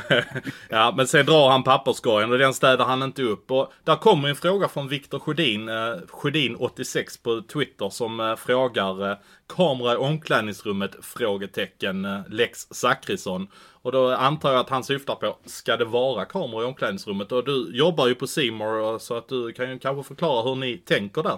[0.70, 3.52] ja, men sen drar han papperskorgen och den städar han inte upp.
[3.52, 9.12] Och där kommer en fråga från Viktor Sjödin, eh, Sjödin86 på Twitter som eh, frågar
[9.12, 9.18] eh,
[9.56, 10.96] kamera i omklädningsrummet?
[11.02, 13.48] Frågetecken eh, Lex Zackrisson.
[13.82, 17.32] Och då antar jag att han syftar på, ska det vara kamera i omklädningsrummet?
[17.32, 20.78] Och du jobbar ju på Simor så att du kan ju kanske förklara hur ni
[20.78, 21.38] tänker där.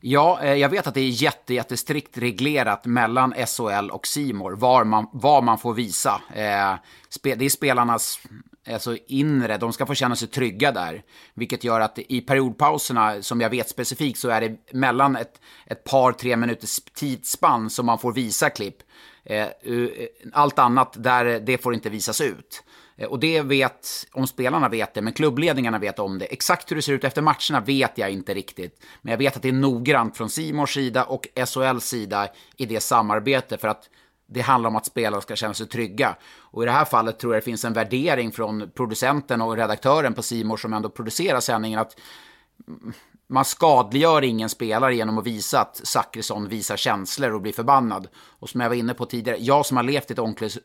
[0.00, 4.84] Ja, eh, jag vet att det är jätte, jättestrikt reglerat mellan SHL och Simor var
[4.84, 6.22] man, vad man får visa.
[6.34, 6.74] Eh,
[7.22, 8.18] det är spelarnas
[8.72, 11.02] alltså inre, de ska få känna sig trygga där.
[11.34, 15.84] Vilket gör att i periodpauserna, som jag vet specifikt, så är det mellan ett, ett
[15.84, 18.76] par, tre minuters tidsspann som man får visa klipp.
[19.24, 19.48] Eh,
[20.32, 22.64] allt annat, där, det får inte visas ut.
[22.96, 26.24] Eh, och det vet, om spelarna vet det, men klubbledningarna vet om det.
[26.24, 28.82] Exakt hur det ser ut efter matcherna vet jag inte riktigt.
[29.02, 32.80] Men jag vet att det är noggrant från Simors sida och SHLs sida i det
[32.80, 33.88] samarbete för att
[34.26, 36.16] det handlar om att spelarna ska känna sig trygga.
[36.36, 40.14] Och i det här fallet tror jag det finns en värdering från producenten och redaktören
[40.14, 41.96] på Simor som ändå producerar sändningen att
[43.26, 48.08] man skadliggör ingen spelare genom att visa att Zachrisson visar känslor och blir förbannad.
[48.38, 50.18] Och som jag var inne på tidigare, jag som har levt i ett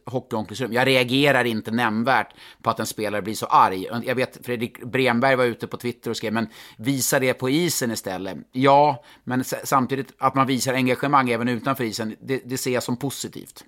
[0.06, 3.88] hockeyomklädningsrum, jag reagerar inte nämnvärt på att en spelare blir så arg.
[4.04, 6.48] Jag vet, Fredrik Bremberg var ute på Twitter och skrev, men
[6.78, 8.38] visa det på isen istället.
[8.52, 12.98] Ja, men samtidigt att man visar engagemang även utanför isen, det, det ser jag som
[12.98, 13.66] positivt.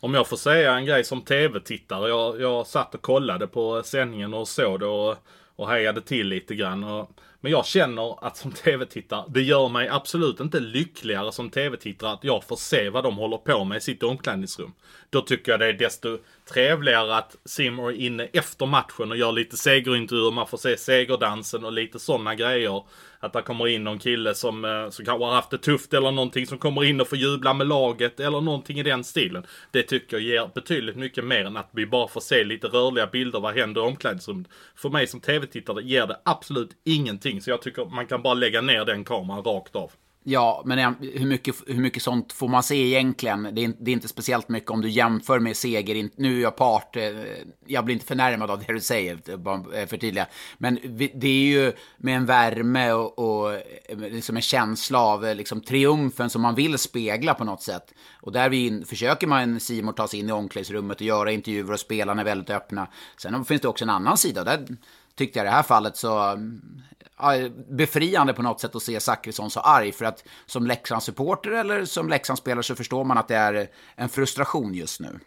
[0.00, 2.08] Om jag får säga en grej som tv-tittare.
[2.08, 5.16] Jag, jag satt och kollade på sändningen och såg det och,
[5.56, 6.84] och hejade till lite grann.
[6.84, 7.10] Och
[7.40, 12.24] men jag känner att som tv-tittare, det gör mig absolut inte lyckligare som tv-tittare att
[12.24, 14.72] jag får se vad de håller på med i sitt omklädningsrum.
[15.10, 16.18] Då tycker jag det är desto
[16.52, 20.30] trevligare att Simmer är inne efter matchen och gör lite segerintervjuer.
[20.30, 22.82] Man får se segerdansen och lite sådana grejer.
[23.20, 26.10] Att det kommer in någon kille som, eh, som kanske har haft det tufft eller
[26.10, 29.46] någonting som kommer in och får jubla med laget eller någonting i den stilen.
[29.70, 33.06] Det tycker jag ger betydligt mycket mer än att vi bara får se lite rörliga
[33.06, 33.40] bilder.
[33.40, 34.46] Vad händer i omklädningsrummet?
[34.74, 37.40] För mig som tv-tittare ger det absolut ingenting.
[37.40, 39.92] Så jag tycker man kan bara lägga ner den kameran rakt av.
[40.22, 43.48] Ja, men hur mycket, hur mycket sånt får man se egentligen?
[43.52, 46.10] Det är, det är inte speciellt mycket om du jämför med seger.
[46.16, 47.02] Nu är jag part, eh,
[47.66, 50.26] jag blir inte förnärmad av det du säger, eh, bara eh, för tydliga.
[50.58, 50.78] Men
[51.14, 53.60] det är ju med en värme och, och
[53.96, 57.94] liksom en känsla av liksom, triumfen som man vill spegla på något sätt.
[58.20, 61.80] Och där vi försöker man Simon ta sig in i omklädningsrummet och göra intervjuer och
[61.80, 62.88] spelarna är väldigt öppna.
[63.16, 64.44] Sen finns det också en annan sida.
[64.44, 64.66] Där
[65.14, 66.60] tyckte jag i det här fallet så mm,
[67.68, 69.92] befriande på något sätt att se Zachrisson så arg.
[69.92, 74.74] För att som Leksandssupporter eller som Leksandsspelare så förstår man att det är en frustration
[74.74, 75.20] just nu.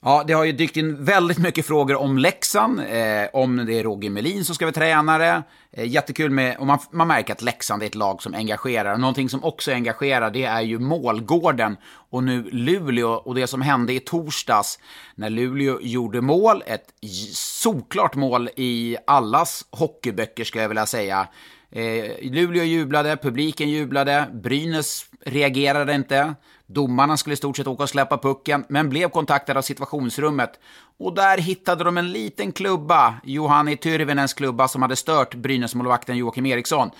[0.00, 3.82] Ja, det har ju dykt in väldigt mycket frågor om Leksand, eh, om det är
[3.82, 5.42] Roger Melin som ska vara tränare.
[5.72, 8.96] Eh, jättekul med, och man, man märker att Leksand är ett lag som engagerar.
[8.96, 11.76] Någonting som också engagerar, det är ju målgården
[12.10, 14.78] och nu Luleå och det som hände i torsdags
[15.14, 16.86] när Luleå gjorde mål, ett
[17.32, 21.28] såklart mål i allas hockeyböcker ska jag vilja säga.
[21.70, 26.34] Eh, Luleå jublade, publiken jublade, Brynäs reagerade inte.
[26.70, 30.50] Domarna skulle i stort sett åka och släppa pucken, men blev kontaktade av situationsrummet.
[30.98, 36.46] Och där hittade de en liten klubba, Johanni Tyrvinens klubba, som hade stört Brynäsmålvakten Joakim
[36.46, 36.90] Eriksson.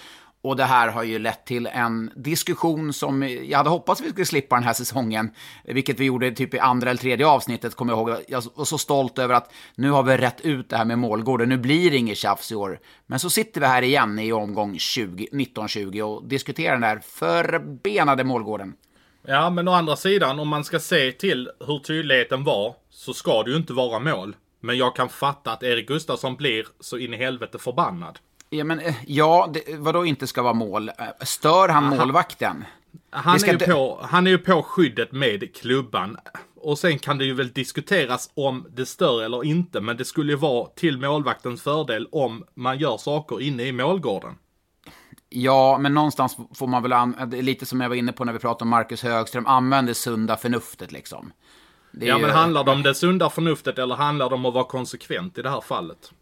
[0.42, 4.26] Och det här har ju lett till en diskussion som jag hade hoppats vi skulle
[4.26, 5.30] slippa den här säsongen.
[5.64, 8.24] Vilket vi gjorde typ i andra eller tredje avsnittet, kommer jag ihåg.
[8.28, 11.48] Jag var så stolt över att nu har vi rätt ut det här med målgården.
[11.48, 12.80] Nu blir det inget tjafs i år.
[13.06, 18.74] Men så sitter vi här igen i omgång 19-20 och diskuterar den där förbenade målgården.
[19.30, 23.42] Ja, men å andra sidan, om man ska se till hur tydligheten var, så ska
[23.42, 24.36] det ju inte vara mål.
[24.60, 28.18] Men jag kan fatta att Erik Gustafsson blir så in i helvete förbannad.
[28.50, 30.88] Ja, men eh, ja, det, vadå inte ska vara mål?
[30.88, 32.64] Eh, stör han målvakten?
[33.10, 36.16] Han, är ju på, han är ju på skyddet med klubban.
[36.56, 39.80] Och sen kan det ju väl diskuteras om det stör eller inte.
[39.80, 44.34] Men det skulle ju vara till målvaktens fördel om man gör saker inne i målgården.
[45.30, 48.62] Ja, men någonstans får man väl, lite som jag var inne på när vi pratade
[48.64, 51.32] om Marcus Högström, använder sunda förnuftet liksom.
[51.92, 52.22] ja, ju...
[52.22, 55.42] men handlar det om det sunda förnuftet eller handlar det om att vara konsekvent i
[55.42, 56.12] det här fallet?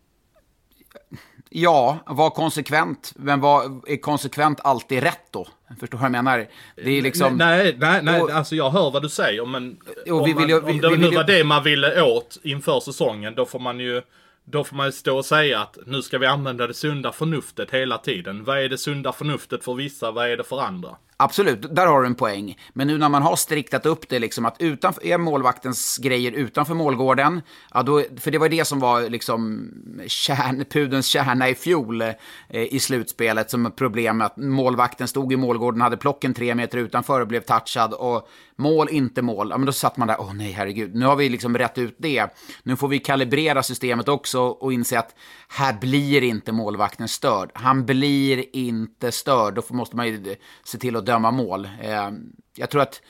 [1.50, 3.12] Ja, var konsekvent.
[3.16, 5.46] Men var, är konsekvent alltid rätt då?
[5.80, 6.46] Förstår du vad jag menar?
[6.76, 7.36] Det är liksom...
[7.36, 9.78] Nej, nej, nej, och, alltså jag hör vad du säger men...
[10.10, 13.80] Om, man, om det nu var det man ville åt inför säsongen, då får man
[13.80, 14.02] ju...
[14.48, 17.70] Då får man ju stå och säga att nu ska vi använda det sunda förnuftet
[17.70, 18.44] hela tiden.
[18.44, 20.10] Vad är det sunda förnuftet för vissa?
[20.10, 20.96] Vad är det för andra?
[21.18, 22.58] Absolut, där har du en poäng.
[22.72, 26.74] Men nu när man har striktat upp det, liksom att utanför, är målvaktens grejer utanför
[26.74, 27.42] målgården,
[27.74, 29.70] ja då, för det var det som var liksom
[30.06, 32.14] kärn, pudens kärna i fjol eh,
[32.48, 37.26] i slutspelet, som problem, att Målvakten stod i målgården, hade plocken tre meter utanför och
[37.26, 37.92] blev touchad.
[37.92, 39.50] Och mål, inte mål.
[39.50, 40.94] Ja, men då satt man där, åh nej, herregud.
[40.94, 42.26] Nu har vi liksom rätt ut det.
[42.62, 45.14] Nu får vi kalibrera systemet också och inse att
[45.48, 47.50] här blir inte målvakten störd.
[47.54, 49.54] Han blir inte störd.
[49.54, 51.68] Då måste man ju se till att döma mål.
[51.82, 52.10] Eh,
[52.56, 53.02] jag tror att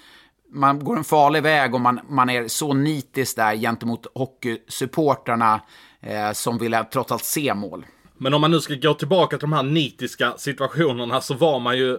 [0.53, 5.61] man går en farlig väg om man, man är så nitisk där gentemot hockeysupportrarna
[6.01, 7.87] eh, som vill trots allt se mål.
[8.19, 11.79] Men om man nu ska gå tillbaka till de här nitiska situationerna så var man
[11.79, 11.99] ju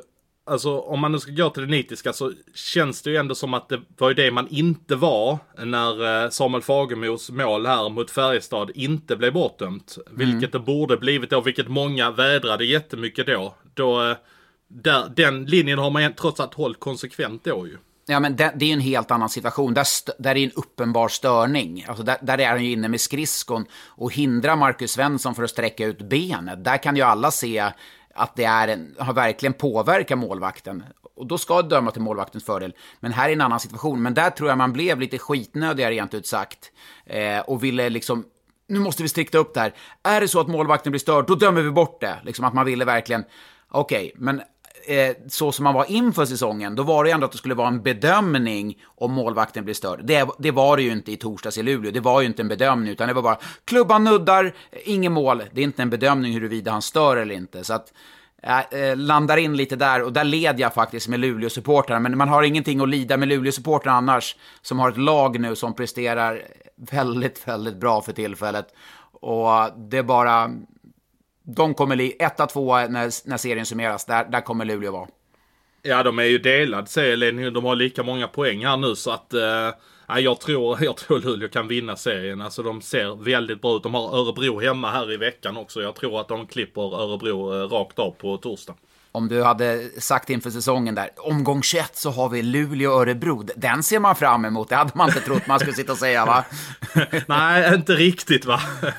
[0.49, 3.53] Alltså om man nu ska gå till det nitiska så känns det ju ändå som
[3.53, 8.11] att det var ju det man inte var när eh, Samuel Fagemos mål här mot
[8.11, 9.97] Färjestad inte blev bortdömt.
[10.07, 10.17] Mm.
[10.17, 13.55] Vilket det borde blivit då, vilket många vädrade jättemycket då.
[13.73, 14.17] Då, eh,
[14.67, 17.77] där, den linjen har man trots allt hållit konsekvent då ju.
[18.09, 19.73] Ja, men det, det är ju en helt annan situation.
[19.73, 19.85] Där,
[20.17, 21.85] där är en uppenbar störning.
[21.87, 25.49] Alltså där, där är han ju inne med skridskon och hindrar Marcus Svensson för att
[25.49, 26.63] sträcka ut benet.
[26.63, 27.71] Där kan ju alla se
[28.15, 30.83] att det är en, har verkligen påverkat målvakten.
[31.15, 32.73] Och då ska det döma till målvaktens fördel.
[32.99, 34.01] Men här är en annan situation.
[34.01, 36.71] Men där tror jag man blev lite skitnödigare rent ut sagt.
[37.05, 38.25] Eh, och ville liksom,
[38.67, 39.73] nu måste vi strikta upp det här.
[40.03, 42.15] Är det så att målvakten blir störd, då dömer vi bort det.
[42.23, 43.23] Liksom att man ville verkligen,
[43.69, 44.41] okej, okay, men
[44.87, 47.55] eh, så som man var inför säsongen, då var det ju ändå att det skulle
[47.55, 49.99] vara en bedömning om målvakten blir störd.
[50.03, 51.91] Det, det var det ju inte i torsdags i Luleå.
[51.91, 54.53] Det var ju inte en bedömning, utan det var bara klubban nuddar,
[54.85, 55.43] inget mål.
[55.51, 57.63] Det är inte en bedömning huruvida han stör eller inte.
[57.63, 57.93] Så att
[58.41, 61.99] jag eh, landar in lite där och där led jag faktiskt med Luleå-supportrarna.
[61.99, 65.73] Men man har ingenting att lida med Luleå-supportrarna annars, som har ett lag nu som
[65.73, 66.41] presterar
[66.91, 68.67] väldigt, väldigt bra för tillfället.
[69.21, 70.51] Och det är bara
[71.55, 74.05] de kommer etta, tvåa när, när serien summeras.
[74.05, 75.07] Där, där kommer Luleå vara.
[75.81, 77.53] Ja, de är ju delad serieledning.
[77.53, 79.33] De har lika många poäng här nu så att...
[79.33, 82.41] Eh, jag, tror, jag tror Luleå kan vinna serien.
[82.41, 83.83] Alltså de ser väldigt bra ut.
[83.83, 85.81] De har Örebro hemma här i veckan också.
[85.81, 88.75] Jag tror att de klipper Örebro eh, rakt av på torsdag
[89.17, 93.49] om du hade sagt inför säsongen där, omgång 21 så har vi Luleå-Örebro.
[93.55, 94.69] Den ser man fram emot.
[94.69, 96.45] Det hade man inte trott man skulle sitta och säga, va?
[97.27, 98.61] nej, inte riktigt, va?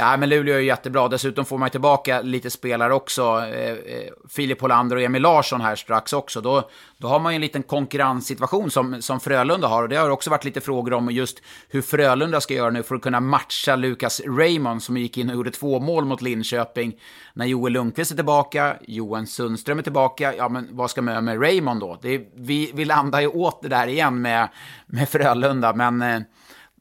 [0.00, 1.08] nej, men Luleå är jättebra.
[1.08, 3.22] Dessutom får man tillbaka lite spelare också.
[3.22, 6.40] Eh, eh, Filip Hollander och Emil Larsson här strax också.
[6.40, 9.82] Då, då har man ju en liten konkurrenssituation som, som Frölunda har.
[9.82, 12.94] Och det har också varit lite frågor om just hur Frölunda ska göra nu för
[12.94, 16.94] att kunna matcha Lukas Raymond som gick in och gjorde två mål mot Linköping.
[17.38, 21.22] När Joel Lundqvist är tillbaka, Johan Sundström är tillbaka, ja men vad ska man göra
[21.22, 21.98] med Raymond då?
[22.02, 24.48] Det, vi, vi landar ju åt det där igen med,
[24.86, 26.20] med Frölunda, men eh,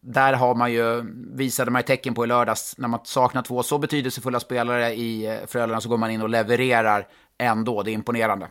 [0.01, 1.03] där har man ju,
[1.33, 5.25] visade man ju tecken på i lördags, när man saknar två så betydelsefulla spelare i
[5.25, 8.47] eh, Frölunda så går man in och levererar ändå, det är imponerande.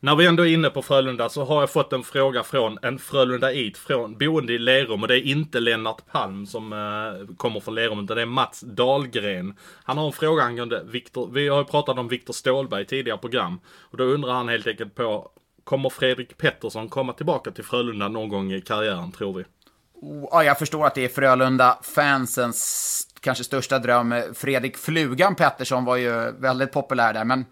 [0.00, 2.98] När vi ändå är inne på Frölunda så har jag fått en fråga från en
[2.98, 7.74] Frölunda-it från boende i Lerum och det är inte Lennart Palm som eh, kommer från
[7.74, 9.54] Lerum utan det är Mats Dahlgren.
[9.84, 13.18] Han har en fråga angående Viktor, vi har ju pratat om Viktor Stålberg i tidigare
[13.18, 15.30] program och då undrar han helt enkelt på
[15.64, 19.44] Kommer Fredrik Pettersson komma tillbaka till Frölunda någon gång i karriären tror vi?
[20.30, 24.14] Ja, jag förstår att det är Frölunda-fansens kanske största dröm.
[24.34, 27.44] Fredrik Flugan Pettersson var ju väldigt populär där, men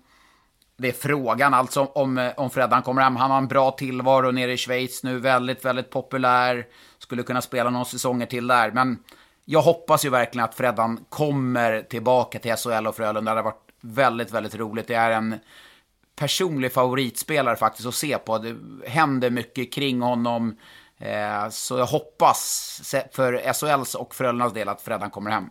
[0.77, 3.17] det är frågan alltså om, eh, om Freddan kommer hem.
[3.17, 6.67] Han har en bra tillvaro nere i Schweiz nu, väldigt, väldigt populär.
[6.99, 8.99] Skulle kunna spela några säsonger till där, men
[9.45, 13.23] jag hoppas ju verkligen att Freddan kommer tillbaka till SHL och Frölunda.
[13.23, 14.87] Det hade varit väldigt, väldigt roligt.
[14.87, 15.39] Det är en
[16.17, 18.39] personlig favoritspelare faktiskt att se på.
[18.39, 18.57] Det
[18.89, 20.57] händer mycket kring honom.
[20.99, 25.51] Eh, så jag hoppas för SHLs och Frölundas del att Freddan kommer hem.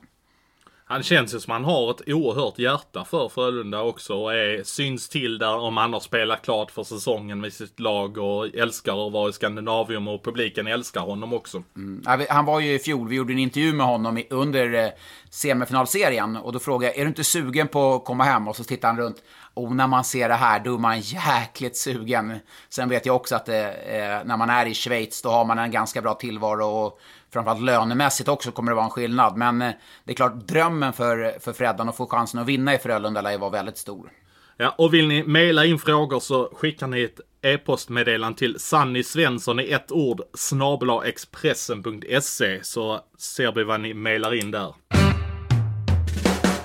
[0.93, 5.09] Han känns ju som han har ett oerhört hjärta för Frölunda också och är, syns
[5.09, 9.13] till där om han har spelat klart för säsongen med sitt lag och älskar att
[9.13, 11.63] vara i Skandinavium och publiken älskar honom också.
[11.75, 12.25] Mm.
[12.29, 14.89] Han var ju i fjol, vi gjorde en intervju med honom under eh,
[15.29, 18.47] semifinalserien och då frågade jag, är du inte sugen på att komma hem?
[18.47, 19.23] Och så tittar han runt.
[19.53, 22.39] Och när man ser det här, då är man jäkligt sugen.
[22.69, 25.59] Sen vet jag också att det, eh, när man är i Schweiz, då har man
[25.59, 26.99] en ganska bra tillvaro och
[27.33, 29.37] framförallt lönemässigt också kommer det vara en skillnad.
[29.37, 29.71] Men eh,
[30.03, 33.31] det är klart, drömmen för, för Freddan att få chansen att vinna i Frölunda lär
[33.31, 34.09] ju vara väldigt stor.
[34.57, 39.59] Ja, och vill ni mejla in frågor så skickar ni ett e-postmeddelande till Sanny Svensson
[39.59, 40.21] i ett ord
[41.05, 44.73] Expressen.se så ser vi vad ni mejlar in där.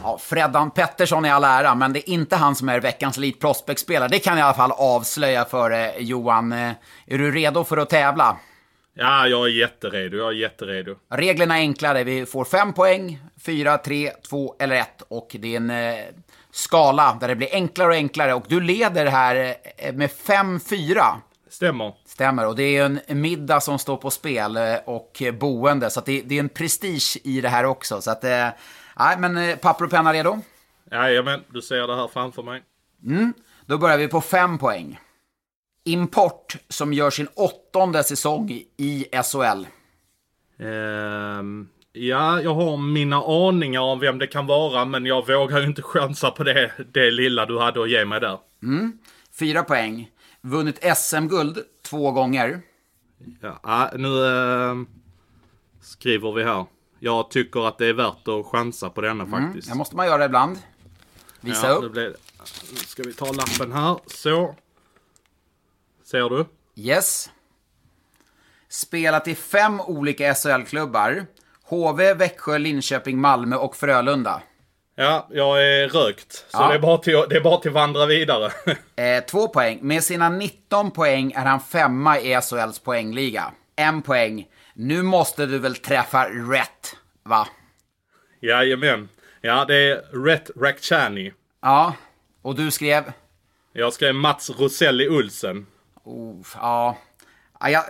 [0.02, 3.38] Ja, Freddan Pettersson är all ära, men det är inte han som är veckans Elite
[3.38, 4.08] Prospect-spelare.
[4.08, 6.52] Det kan jag i alla fall avslöja för eh, Johan.
[6.52, 6.72] Eh,
[7.06, 8.36] är du redo för att tävla?
[8.94, 10.16] Ja, jag är jätteredo.
[10.16, 10.94] Jag är jätteredo.
[11.10, 12.04] Reglerna är enklare.
[12.04, 15.02] Vi får fem poäng, fyra, tre, två eller ett.
[15.08, 16.04] Och det är en eh,
[16.50, 18.34] skala där det blir enklare och enklare.
[18.34, 21.02] Och du leder här eh, med 5-4.
[21.50, 21.94] Stämmer.
[22.04, 25.90] Stämmer, och det är en middag som står på spel eh, och boende.
[25.90, 28.00] Så det, det är en prestige i det här också.
[28.00, 28.48] Så att, eh,
[28.98, 30.38] nej, men eh, papper och penna redo?
[30.90, 32.62] Jajamän, du ser det här framför mig.
[33.06, 33.32] Mm,
[33.66, 35.00] då börjar vi på fem poäng.
[35.84, 39.66] Import som gör sin åttonde säsong i SHL.
[40.58, 45.66] Ehm, ja, jag har mina aningar om vem det kan vara, men jag vågar ju
[45.66, 48.38] inte chansa på det, det lilla du hade att ge mig där.
[48.62, 48.98] Mm,
[49.38, 50.10] fyra poäng.
[50.40, 52.62] Vunnit SM-guld två gånger.
[53.40, 54.74] Ja, ah, nu eh,
[55.80, 56.66] skriver vi här.
[56.98, 59.68] Jag tycker att det är värt att chansa på denna Mm, faktiskt.
[59.68, 60.58] det måste man göra ibland.
[61.40, 61.92] Visa ja, upp.
[61.92, 62.16] Blir,
[62.70, 63.98] nu ska vi ta lappen här.
[64.06, 64.54] Så.
[66.04, 66.44] Ser du?
[66.74, 67.30] Yes.
[68.68, 71.26] Spelat i fem olika SHL-klubbar.
[71.62, 74.42] HV, Växjö, Linköping, Malmö och Frölunda.
[75.00, 76.32] Ja, jag är rökt.
[76.32, 76.68] Så Ja.
[76.68, 78.52] det, är bara till, det är bara till att vandra vidare.
[78.96, 79.78] Eh, två poäng.
[79.82, 83.52] Med sina 19 poäng är han femma i SHLs poängliga.
[83.76, 84.46] En poäng.
[84.74, 87.48] Nu måste du väl träffa rätt, va?
[88.40, 89.08] Jajamän.
[89.40, 91.32] Ja, det är Rhett Rakhshani.
[91.62, 91.94] Ja.
[92.42, 93.12] Och du skrev?
[93.72, 95.66] Jag skrev Mats Roselli Olsen.
[96.04, 96.98] Oh, ja.
[97.60, 97.84] Ja, jag,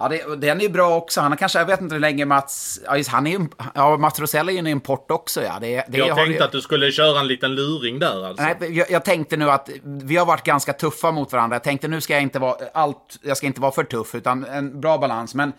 [0.00, 1.20] ja det, den är bra också.
[1.20, 2.80] Han har kanske, jag vet inte hur länge Mats...
[2.84, 5.58] Ja, just, han är ju, ja, Mats Rosell är ju en import också, ja.
[5.60, 8.44] Det, det Jag tänkte ju- att du skulle köra en liten luring där alltså.
[8.44, 11.54] Nej, jag, jag tänkte nu att vi har varit ganska tuffa mot varandra.
[11.54, 14.44] Jag tänkte nu ska jag inte vara allt, jag ska inte vara för tuff, utan
[14.44, 15.34] en bra balans.
[15.34, 15.52] Men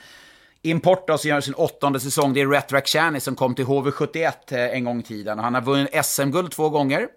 [0.61, 4.31] Import då, som gör sin åttonde säsong, det är Rhett Rakhshani som kom till HV71
[4.51, 5.39] eh, en gång i tiden.
[5.39, 7.07] Han har vunnit SM-guld två gånger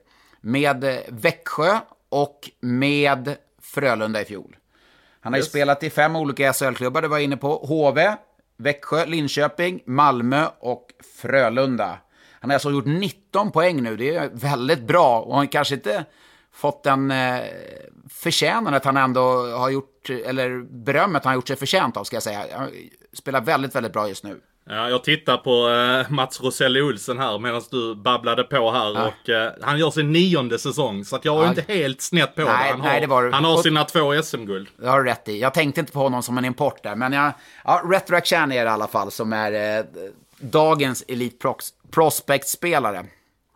[0.41, 4.57] med eh, Växjö och med Frölunda i fjol.
[5.25, 5.49] Han har ju Yes.
[5.49, 7.57] spelat i fem olika SHL-klubbar, det var jag inne på.
[7.67, 8.17] HV,
[8.57, 10.87] Växjö, Linköping, Malmö och
[11.21, 11.99] Frölunda.
[12.41, 15.21] Han har alltså gjort 19 poäng nu, det är väldigt bra.
[15.21, 16.05] Och han kanske inte
[16.53, 17.41] fått den eh,
[18.11, 22.17] förtjänan att han ändå har gjort, eller berömmet han har gjort sig förtjänt av, ska
[22.17, 22.41] jag säga.
[22.57, 22.69] Han
[23.13, 24.41] spelar väldigt, väldigt bra just nu.
[24.65, 28.95] Ja, jag tittar på eh, Mats Roselli Olsen här medan du babblade på här.
[28.95, 29.07] Ja.
[29.23, 31.05] Och eh, han gör sin nionde säsong.
[31.05, 31.49] Så att jag är Ja.
[31.49, 32.71] inte helt snett på Nej, det.
[32.71, 34.69] Han nej, har, det var- han har sina två SM-guld.
[34.77, 35.41] Det har du rätt i.
[35.41, 37.33] Jag tänkte inte på honom som en import där, men jag,
[37.65, 39.85] ja, Rakhshani är det i alla fall som är eh,
[40.41, 41.47] dagens Elite
[41.91, 43.05] Prospect-spelare.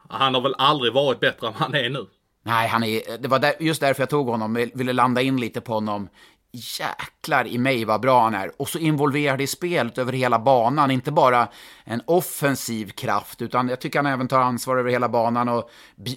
[0.08, 2.06] Han har väl aldrig varit bättre än han är nu.
[2.42, 5.36] Nej, han är, det var där, just därför jag tog honom, Jag ville landa in
[5.40, 6.08] lite på honom.
[6.56, 8.50] Jäklar i mig vad bra han är.
[8.56, 10.90] Och så involverad i spelet över hela banan.
[10.90, 11.48] Inte bara
[11.84, 15.70] en offensiv kraft, utan jag tycker han även tar ansvar över hela banan och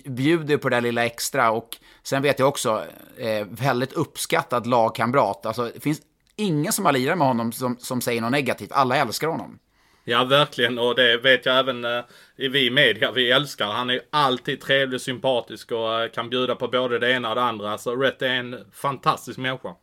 [0.06, 1.52] bjuder på det där lilla extra.
[1.52, 2.86] Och sen vet jag också,
[3.18, 5.46] eh, väldigt uppskattad lagkamrat.
[5.46, 6.02] Alltså, det finns
[6.36, 8.72] ingen som har lirat med honom som, som säger något negativt.
[8.72, 9.60] Alla älskar honom.
[10.04, 10.80] Ja, verkligen.
[10.80, 12.04] Och det vet jag även eh,
[12.36, 13.12] vi i media.
[13.12, 13.66] Vi älskar.
[13.66, 17.42] Han är alltid trevlig, sympatisk och eh, kan bjuda på både det ena och det
[17.42, 17.78] andra.
[17.78, 19.76] Så Rhett är en fantastisk människa.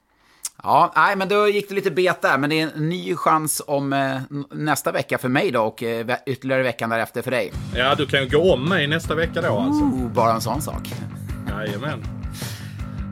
[0.62, 2.38] Ja, nej, men då gick det lite bet där.
[2.38, 6.16] Men det är en ny chans om eh, nästa vecka för mig då och eh,
[6.26, 7.52] ytterligare veckan därefter för dig.
[7.74, 9.84] Ja, du kan ju gå om mig nästa vecka då alltså.
[9.84, 10.92] Oh, bara en sån sak.
[11.48, 12.04] Jajamän.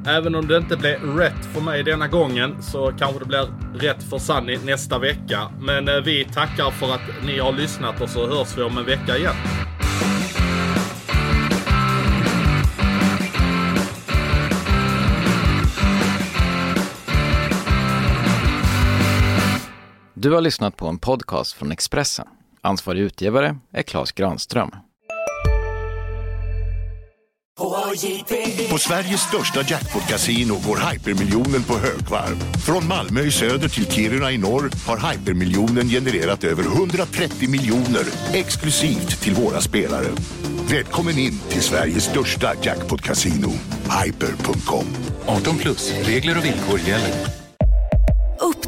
[0.07, 4.03] Även om det inte blev rätt för mig denna gången så kanske det blir rätt
[4.03, 5.41] för Sunny nästa vecka.
[5.61, 8.85] Men eh, vi tackar för att ni har lyssnat och så hörs vi om en
[8.85, 9.35] vecka igen.
[20.25, 22.27] Du har lyssnat på en podcast från Expressen.
[22.61, 24.71] Ansvarig utgivare är Klas Granström.
[28.71, 32.37] På Sveriges största jackpot-kasino går hypermiljonen på högvarv.
[32.67, 39.21] Från Malmö i söder till Kiruna i norr har hypermiljonen genererat över 130 miljoner exklusivt
[39.21, 40.09] till våra spelare.
[40.71, 43.51] Välkommen in till Sveriges största jackpot-kasino,
[44.05, 44.87] hyper.com.
[45.27, 47.44] 18 plus, regler och villkor gäller.